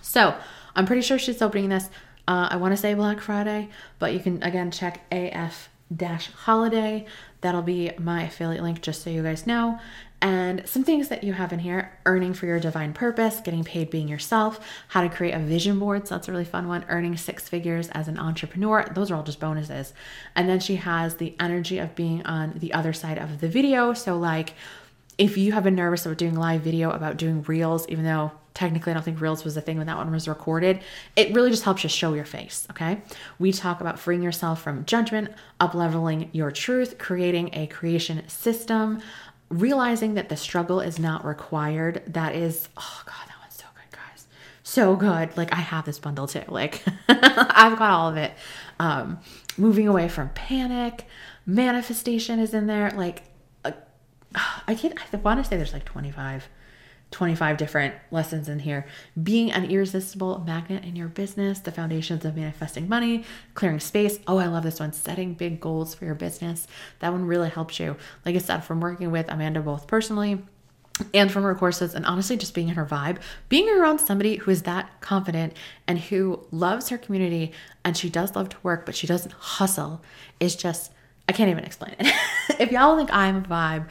So 0.01 0.35
I'm 0.75 0.85
pretty 0.85 1.01
sure 1.01 1.19
she's 1.19 1.41
opening 1.41 1.69
this. 1.69 1.89
Uh, 2.27 2.49
I 2.51 2.57
want 2.57 2.73
to 2.73 2.77
say 2.77 2.93
Black 2.93 3.21
Friday, 3.21 3.69
but 3.99 4.13
you 4.13 4.19
can 4.19 4.43
again 4.43 4.71
check 4.71 5.01
AF 5.11 5.69
dash 5.95 6.29
holiday. 6.31 7.05
That'll 7.41 7.61
be 7.61 7.91
my 7.97 8.23
affiliate 8.23 8.63
link 8.63 8.81
just 8.81 9.01
so 9.01 9.09
you 9.09 9.23
guys 9.23 9.47
know. 9.47 9.79
And 10.19 10.67
some 10.67 10.83
things 10.83 11.09
that 11.09 11.23
you 11.23 11.33
have 11.33 11.53
in 11.53 11.59
here 11.59 11.97
earning 12.07 12.33
for 12.33 12.47
your 12.47 12.59
divine 12.59 12.91
purpose, 12.91 13.39
getting 13.39 13.63
paid 13.63 13.91
being 13.91 14.07
yourself, 14.07 14.59
how 14.87 15.01
to 15.01 15.09
create 15.09 15.33
a 15.33 15.39
vision 15.39 15.77
board. 15.77 16.07
So 16.07 16.15
that's 16.15 16.27
a 16.27 16.31
really 16.31 16.43
fun 16.43 16.67
one. 16.67 16.85
Earning 16.89 17.15
six 17.17 17.47
figures 17.47 17.89
as 17.89 18.07
an 18.07 18.17
entrepreneur. 18.17 18.83
Those 18.95 19.11
are 19.11 19.15
all 19.15 19.23
just 19.23 19.39
bonuses. 19.39 19.93
And 20.35 20.49
then 20.49 20.59
she 20.59 20.77
has 20.77 21.15
the 21.15 21.35
energy 21.39 21.77
of 21.77 21.93
being 21.93 22.25
on 22.25 22.53
the 22.57 22.73
other 22.73 22.93
side 22.93 23.19
of 23.19 23.41
the 23.41 23.47
video. 23.47 23.93
So, 23.93 24.17
like, 24.17 24.55
if 25.17 25.37
you 25.37 25.51
have 25.53 25.63
been 25.63 25.75
nervous 25.75 26.05
about 26.05 26.17
doing 26.17 26.35
live 26.35 26.61
video, 26.61 26.91
about 26.91 27.17
doing 27.17 27.41
reels, 27.43 27.87
even 27.89 28.03
though 28.03 28.31
technically 28.53 28.91
I 28.91 28.93
don't 28.93 29.03
think 29.03 29.21
reels 29.21 29.43
was 29.43 29.55
a 29.55 29.61
thing 29.61 29.77
when 29.77 29.87
that 29.87 29.97
one 29.97 30.11
was 30.11 30.27
recorded, 30.27 30.81
it 31.15 31.33
really 31.33 31.49
just 31.49 31.63
helps 31.63 31.83
you 31.83 31.89
show 31.89 32.13
your 32.13 32.25
face. 32.25 32.67
Okay. 32.71 33.01
We 33.39 33.51
talk 33.51 33.81
about 33.81 33.99
freeing 33.99 34.23
yourself 34.23 34.61
from 34.61 34.85
judgment, 34.85 35.31
up 35.59 35.73
leveling 35.73 36.29
your 36.33 36.51
truth, 36.51 36.97
creating 36.97 37.51
a 37.53 37.67
creation 37.67 38.27
system 38.27 39.01
realizing 39.49 40.15
that 40.15 40.29
the 40.29 40.37
struggle 40.37 40.79
is 40.79 40.99
not 40.99 41.25
required. 41.25 42.03
That 42.07 42.35
is, 42.35 42.67
oh 42.77 43.01
God, 43.05 43.27
that 43.27 43.39
one's 43.41 43.55
so 43.55 43.65
good, 43.75 43.97
guys. 43.97 44.27
So 44.63 44.95
good. 44.95 45.35
Like, 45.37 45.53
I 45.53 45.61
have 45.61 45.85
this 45.85 45.99
bundle 45.99 46.27
too. 46.27 46.43
Like, 46.47 46.83
I've 47.07 47.77
got 47.77 47.91
all 47.91 48.09
of 48.09 48.17
it. 48.17 48.33
Um, 48.79 49.19
moving 49.57 49.87
away 49.87 50.09
from 50.09 50.29
panic, 50.29 51.05
manifestation 51.45 52.39
is 52.39 52.53
in 52.53 52.67
there. 52.67 52.91
Like, 52.91 53.23
I 54.35 54.75
can't, 54.75 54.93
I 55.13 55.17
want 55.17 55.43
to 55.43 55.49
say 55.49 55.57
there's 55.57 55.73
like 55.73 55.85
25 55.85 56.49
25 57.11 57.57
different 57.57 57.95
lessons 58.11 58.49
in 58.49 58.59
here. 58.59 58.85
Being 59.21 59.51
an 59.51 59.71
irresistible 59.71 60.43
magnet 60.45 60.83
in 60.83 60.95
your 60.95 61.07
business, 61.07 61.59
the 61.59 61.71
foundations 61.71 62.25
of 62.25 62.35
manifesting 62.35 62.89
money, 62.89 63.23
clearing 63.53 63.79
space. 63.79 64.19
Oh, 64.27 64.37
I 64.37 64.47
love 64.47 64.63
this 64.63 64.79
one. 64.79 64.91
Setting 64.91 65.33
big 65.33 65.61
goals 65.61 65.95
for 65.95 66.05
your 66.05 66.15
business. 66.15 66.67
That 66.99 67.13
one 67.13 67.25
really 67.25 67.49
helps 67.49 67.79
you. 67.79 67.95
Like 68.25 68.35
I 68.35 68.39
said, 68.39 68.63
from 68.63 68.81
working 68.81 69.11
with 69.11 69.29
Amanda 69.29 69.61
both 69.61 69.87
personally 69.87 70.43
and 71.13 71.31
from 71.31 71.43
her 71.43 71.55
courses, 71.55 71.93
and 71.93 72.05
honestly, 72.05 72.35
just 72.37 72.55
being 72.55 72.69
in 72.69 72.75
her 72.75 72.85
vibe, 72.85 73.19
being 73.49 73.69
around 73.69 73.99
somebody 73.99 74.37
who 74.37 74.51
is 74.51 74.63
that 74.63 74.99
confident 74.99 75.53
and 75.87 75.99
who 75.99 76.45
loves 76.51 76.89
her 76.89 76.97
community 76.97 77.51
and 77.85 77.95
she 77.95 78.09
does 78.09 78.35
love 78.35 78.49
to 78.49 78.57
work, 78.63 78.85
but 78.85 78.95
she 78.95 79.07
doesn't 79.07 79.31
hustle 79.31 80.01
is 80.39 80.55
just, 80.55 80.91
I 81.29 81.33
can't 81.33 81.51
even 81.51 81.63
explain 81.63 81.95
it. 81.99 82.13
if 82.59 82.71
y'all 82.71 82.97
think 82.97 83.13
I'm 83.13 83.37
a 83.37 83.41
vibe, 83.41 83.87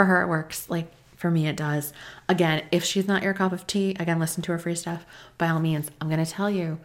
for 0.00 0.06
her, 0.06 0.22
it 0.22 0.28
works. 0.28 0.70
Like, 0.70 0.90
for 1.14 1.30
me, 1.30 1.46
it 1.46 1.56
does. 1.56 1.92
Again, 2.26 2.62
if 2.72 2.82
she's 2.82 3.06
not 3.06 3.22
your 3.22 3.34
cup 3.34 3.52
of 3.52 3.66
tea, 3.66 3.94
again, 4.00 4.18
listen 4.18 4.42
to 4.44 4.52
her 4.52 4.58
free 4.58 4.74
stuff. 4.74 5.04
By 5.36 5.50
all 5.50 5.60
means, 5.60 5.90
I'm 6.00 6.08
going 6.08 6.24
to 6.24 6.30
tell 6.30 6.48
you, 6.48 6.78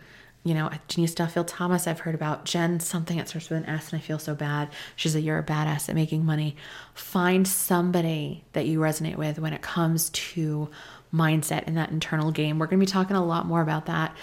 you 0.43 0.53
know, 0.53 0.69
Denise 0.89 1.15
Duffield 1.15 1.47
Thomas, 1.47 1.87
I've 1.87 2.01
heard 2.01 2.13
about. 2.13 2.43
Jen, 2.43 2.81
something 2.81 3.15
that 3.15 3.29
starts 3.29 3.49
with 3.49 3.63
an 3.63 3.69
S, 3.69 3.93
and 3.93 4.01
I 4.01 4.03
feel 4.03 4.19
so 4.19 4.35
bad. 4.35 4.67
She's 4.97 5.15
a 5.15 5.21
you're 5.21 5.39
a 5.39 5.43
badass 5.45 5.87
at 5.87 5.95
making 5.95 6.25
money. 6.25 6.57
Find 6.93 7.47
somebody 7.47 8.43
that 8.51 8.65
you 8.65 8.79
resonate 8.79 9.15
with 9.15 9.39
when 9.39 9.53
it 9.53 9.61
comes 9.61 10.09
to 10.09 10.69
mindset 11.13 11.63
and 11.67 11.77
that 11.77 11.91
internal 11.91 12.31
game. 12.31 12.59
We're 12.59 12.67
going 12.67 12.81
to 12.81 12.85
be 12.85 12.91
talking 12.91 13.15
a 13.15 13.25
lot 13.25 13.45
more 13.45 13.61
about 13.61 13.85
that 13.85 14.13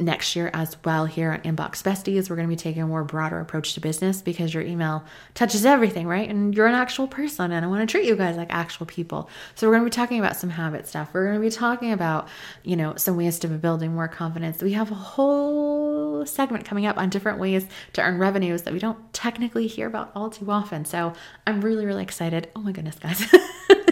next 0.00 0.34
year 0.34 0.50
as 0.52 0.76
well 0.84 1.06
here 1.06 1.30
on 1.30 1.40
Inbox 1.42 1.82
Besties. 1.82 2.28
We're 2.28 2.36
going 2.36 2.48
to 2.48 2.52
be 2.52 2.56
taking 2.56 2.82
a 2.82 2.86
more 2.86 3.04
broader 3.04 3.38
approach 3.38 3.74
to 3.74 3.80
business 3.80 4.22
because 4.22 4.52
your 4.52 4.62
email 4.62 5.04
touches 5.34 5.64
everything, 5.64 6.06
right? 6.06 6.28
And 6.28 6.54
you're 6.54 6.66
an 6.66 6.74
actual 6.74 7.06
person, 7.06 7.52
and 7.52 7.64
I 7.64 7.68
want 7.68 7.88
to 7.88 7.90
treat 7.90 8.06
you 8.06 8.16
guys 8.16 8.36
like 8.36 8.52
actual 8.52 8.86
people. 8.86 9.30
So 9.54 9.66
we're 9.68 9.74
going 9.74 9.88
to 9.88 9.90
be 9.90 9.94
talking 9.94 10.18
about 10.18 10.36
some 10.36 10.50
habit 10.50 10.88
stuff. 10.88 11.10
We're 11.12 11.26
going 11.26 11.36
to 11.36 11.40
be 11.40 11.50
talking 11.50 11.92
about, 11.92 12.28
you 12.64 12.76
know, 12.76 12.96
some 12.96 13.16
ways 13.16 13.38
to 13.40 13.48
be 13.48 13.56
building 13.56 13.94
more 13.94 14.08
confidence. 14.08 14.62
We 14.62 14.72
have 14.72 14.90
a 14.90 14.96
whole 14.96 16.26
segment 16.26 16.64
coming 16.64 16.86
up 16.86 16.98
on 16.98 17.08
different 17.08 17.38
ways 17.38 17.66
to 17.92 18.02
earn 18.02 18.18
revenues 18.18 18.62
that 18.62 18.72
we 18.72 18.80
don't 18.80 19.12
technically 19.12 19.68
hear 19.68 19.86
about 19.86 20.10
all 20.14 20.28
too 20.28 20.50
often. 20.50 20.84
So 20.84 21.12
I'm 21.46 21.60
really, 21.60 21.86
really 21.86 22.02
excited. 22.02 22.50
Oh 22.56 22.60
my 22.60 22.72
goodness, 22.72 22.98
guys. 22.98 23.24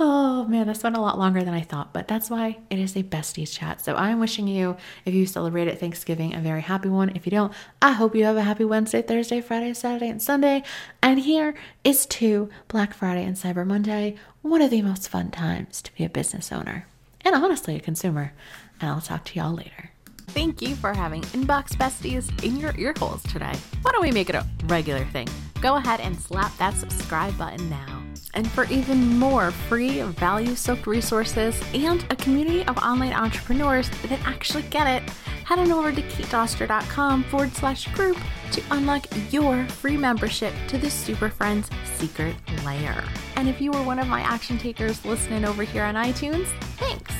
Oh 0.00 0.44
man, 0.46 0.66
this 0.66 0.82
went 0.82 0.96
a 0.96 1.00
lot 1.00 1.18
longer 1.18 1.44
than 1.44 1.54
I 1.54 1.60
thought, 1.60 1.92
but 1.92 2.08
that's 2.08 2.28
why 2.28 2.58
it 2.68 2.80
is 2.80 2.96
a 2.96 3.04
besties 3.04 3.52
chat. 3.56 3.80
So 3.84 3.94
I'm 3.94 4.18
wishing 4.18 4.48
you, 4.48 4.76
if 5.04 5.14
you 5.14 5.24
celebrated 5.24 5.78
Thanksgiving, 5.78 6.34
a 6.34 6.40
very 6.40 6.62
happy 6.62 6.88
one. 6.88 7.10
If 7.14 7.26
you 7.26 7.30
don't, 7.30 7.52
I 7.80 7.92
hope 7.92 8.16
you 8.16 8.24
have 8.24 8.36
a 8.36 8.42
happy 8.42 8.64
Wednesday, 8.64 9.02
Thursday, 9.02 9.40
Friday, 9.40 9.72
Saturday, 9.72 10.08
and 10.08 10.20
Sunday. 10.20 10.64
And 11.00 11.20
here 11.20 11.54
is 11.84 12.06
to 12.06 12.50
Black 12.66 12.92
Friday 12.92 13.24
and 13.24 13.36
Cyber 13.36 13.64
Monday, 13.64 14.16
one 14.42 14.62
of 14.62 14.70
the 14.70 14.82
most 14.82 15.08
fun 15.08 15.30
times 15.30 15.80
to 15.82 15.94
be 15.94 16.04
a 16.04 16.08
business 16.08 16.50
owner 16.50 16.86
and 17.24 17.34
honestly 17.34 17.76
a 17.76 17.80
consumer. 17.80 18.32
And 18.80 18.90
I'll 18.90 19.00
talk 19.00 19.24
to 19.26 19.38
y'all 19.38 19.54
later. 19.54 19.90
Thank 20.28 20.60
you 20.60 20.74
for 20.74 20.92
having 20.92 21.22
Inbox 21.22 21.76
Besties 21.76 22.42
in 22.42 22.56
your 22.56 22.74
ear 22.76 22.94
holes 22.98 23.22
today. 23.22 23.54
Why 23.82 23.92
don't 23.92 24.02
we 24.02 24.10
make 24.10 24.28
it 24.28 24.34
a 24.34 24.44
regular 24.64 25.04
thing? 25.06 25.28
Go 25.60 25.76
ahead 25.76 26.00
and 26.00 26.18
slap 26.18 26.56
that 26.56 26.74
subscribe 26.74 27.38
button 27.38 27.70
now. 27.70 28.03
And 28.34 28.50
for 28.50 28.64
even 28.64 29.18
more 29.18 29.50
free, 29.52 30.02
value 30.02 30.54
soaked 30.56 30.86
resources 30.86 31.60
and 31.72 32.04
a 32.10 32.16
community 32.16 32.64
of 32.66 32.76
online 32.78 33.12
entrepreneurs 33.12 33.88
that 34.02 34.20
actually 34.26 34.64
get 34.64 34.86
it, 34.86 35.08
head 35.44 35.58
on 35.58 35.70
over 35.70 35.92
to 35.92 36.02
katedoster.com 36.02 37.24
forward 37.24 37.52
slash 37.54 37.86
group 37.94 38.18
to 38.50 38.62
unlock 38.72 39.06
your 39.30 39.64
free 39.66 39.96
membership 39.96 40.52
to 40.68 40.78
the 40.78 40.90
Super 40.90 41.28
Friends 41.28 41.70
secret 41.96 42.34
layer. 42.64 43.04
And 43.36 43.48
if 43.48 43.60
you 43.60 43.70
were 43.70 43.82
one 43.82 43.98
of 43.98 44.08
my 44.08 44.20
action 44.20 44.58
takers 44.58 45.04
listening 45.04 45.44
over 45.44 45.62
here 45.62 45.84
on 45.84 45.94
iTunes, 45.94 46.46
thanks. 46.76 47.14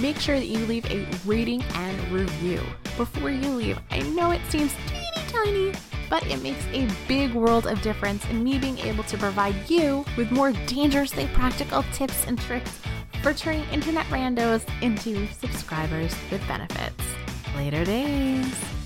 Make 0.00 0.18
sure 0.18 0.38
that 0.38 0.46
you 0.46 0.58
leave 0.66 0.86
a 0.86 1.06
rating 1.24 1.62
and 1.74 2.12
review. 2.12 2.60
Before 2.96 3.30
you 3.30 3.50
leave, 3.50 3.78
I 3.90 4.00
know 4.00 4.30
it 4.30 4.40
seems 4.48 4.74
teeny 4.86 5.26
tiny 5.28 5.72
but 6.08 6.26
it 6.26 6.42
makes 6.42 6.64
a 6.72 6.88
big 7.08 7.32
world 7.32 7.66
of 7.66 7.80
difference 7.82 8.24
in 8.30 8.42
me 8.42 8.58
being 8.58 8.78
able 8.78 9.04
to 9.04 9.18
provide 9.18 9.54
you 9.68 10.04
with 10.16 10.30
more 10.30 10.52
dangerously 10.66 11.28
practical 11.34 11.82
tips 11.92 12.26
and 12.26 12.38
tricks 12.38 12.80
for 13.22 13.32
turning 13.32 13.64
internet 13.72 14.06
randos 14.06 14.64
into 14.82 15.26
subscribers 15.28 16.14
with 16.30 16.46
benefits. 16.46 17.02
Later 17.56 17.84
days. 17.84 18.83